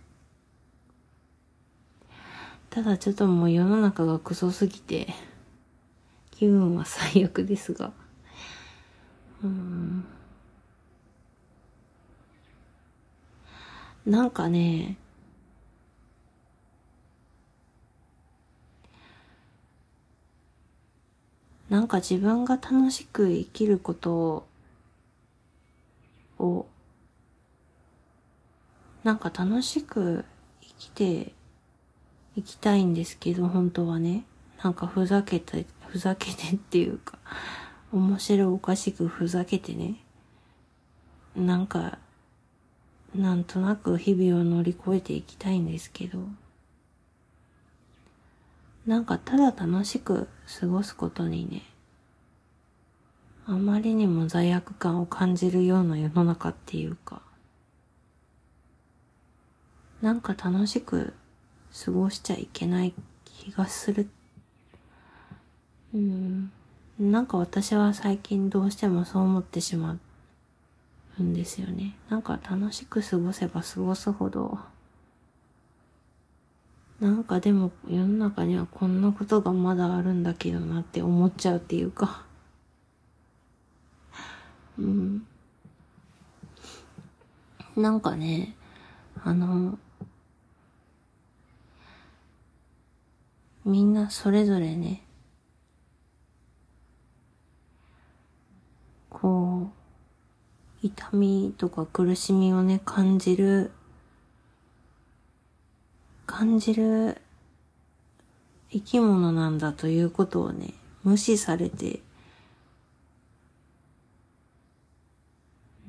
[2.70, 5.08] ただちょっともう世の中がクソすぎて、
[6.30, 7.92] 気分は最悪ですが、
[9.42, 10.04] うん。
[14.06, 14.96] なんかね、
[21.68, 24.46] なんか自分が楽しく生きること
[26.38, 26.66] を、
[29.02, 30.24] なんか楽しく
[30.60, 31.32] 生きて
[32.36, 34.24] いきたいんですけど、本当はね。
[34.62, 37.18] なんかふざけて、ふざけてっていうか、
[37.92, 39.96] 面白おかしくふざけてね。
[41.34, 41.98] なんか、
[43.14, 46.18] なんとなく日々を乗り越えていきたいんですけど、
[48.86, 50.28] なんかただ楽しく
[50.60, 51.62] 過ごすことにね、
[53.46, 57.20] あまりにも罪悪感を感じるような世の中っていうか、
[60.02, 61.14] なんか楽しく
[61.84, 64.08] 過ごしちゃいけない気がする。
[65.92, 66.52] うん。
[66.98, 69.98] なんか私は最近どうしてもそう思ってしま
[71.18, 71.96] うんですよね。
[72.08, 74.58] なんか楽しく過ごせば過ごすほど、
[77.00, 82.24] なんかでも世の中にはこんなことがまだあるんだけどなって思っちゃうっていうか。
[84.78, 85.26] うん。
[87.76, 88.56] なんかね、
[89.22, 89.78] あの、
[93.66, 95.02] みんなそれぞれね、
[99.10, 99.70] こ
[100.82, 103.72] う、痛みとか苦しみをね、感じる、
[106.26, 107.20] 感じる
[108.70, 110.74] 生き物なんだということをね、
[111.04, 112.00] 無視されて、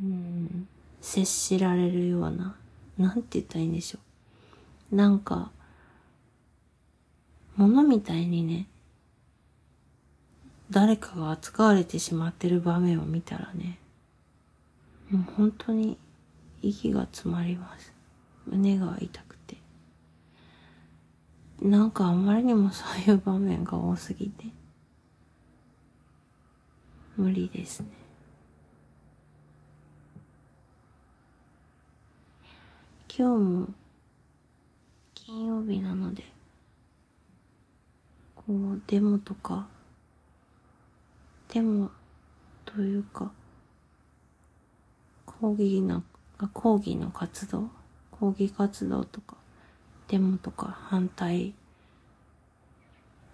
[0.01, 0.67] うん、
[1.01, 2.55] 接しられるような、
[2.97, 3.99] なんて言ったらいいんでしょ
[4.91, 4.95] う。
[4.95, 5.51] なんか、
[7.55, 8.67] 物みたいにね、
[10.69, 13.79] 誰かが扱われてしまってる場面を見たらね、
[15.09, 15.97] もう本当に
[16.61, 17.93] 息が詰まります。
[18.45, 19.26] 胸が痛く。
[21.61, 24.45] なんかあまりにもそういう場面が多すぎて、
[27.15, 27.87] 無理ですね。
[33.09, 33.67] 今日も
[35.15, 36.23] 金曜日なので、
[38.35, 39.67] こう、デモとか、
[41.51, 41.89] デモ
[42.65, 43.31] というか、
[45.25, 46.03] 抗議の、
[46.37, 47.71] あ抗議の活動
[48.19, 49.37] 抗議活動とか、
[50.07, 51.53] デモとか、反対、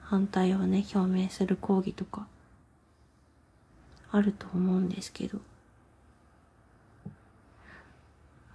[0.02, 2.28] 反対をね、表明する抗議とか、
[4.12, 5.40] あると思うんですけど、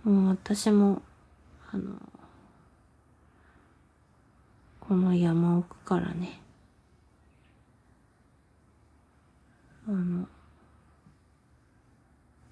[0.05, 1.03] もう私も、
[1.71, 1.95] あの、
[4.81, 6.41] この山奥からね、
[9.87, 10.27] あの、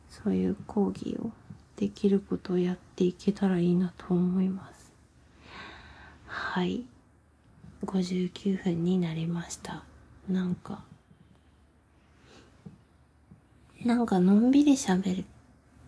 [0.09, 1.31] そういう講義を
[1.77, 4.76] できることをやっていけたらいいなと思います。
[6.39, 6.84] はい。
[7.87, 9.84] 59分になりました。
[10.28, 10.84] なんか、
[13.82, 15.24] なんかのんびり喋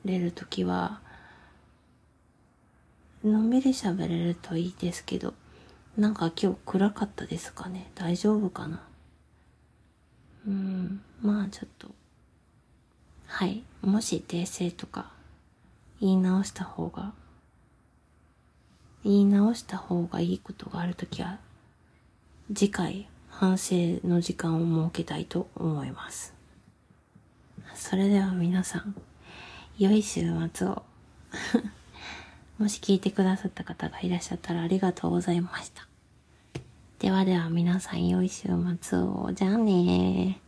[0.06, 1.00] れるときは、
[3.22, 5.34] のんびり喋れるといいですけど、
[5.98, 7.90] なんか今日暗かったですかね？
[7.94, 8.82] 大丈夫かな？
[10.46, 11.88] うん、まあちょっと、
[13.26, 13.64] はい。
[13.82, 15.12] もし訂正とか
[16.00, 17.12] 言い直した方が、
[19.08, 21.38] 言い直した方がいいことがあるときは、
[22.54, 26.34] 次回反省の時間を設けたいと思います。
[27.74, 28.94] それでは皆さん、
[29.78, 30.82] 良い週末を。
[32.58, 35.88] もし聞いてくださった方がいらっしゃったらありがとうございました。
[36.98, 38.48] ではでは皆さん良い週
[38.82, 39.30] 末を。
[39.32, 40.47] じゃあねー。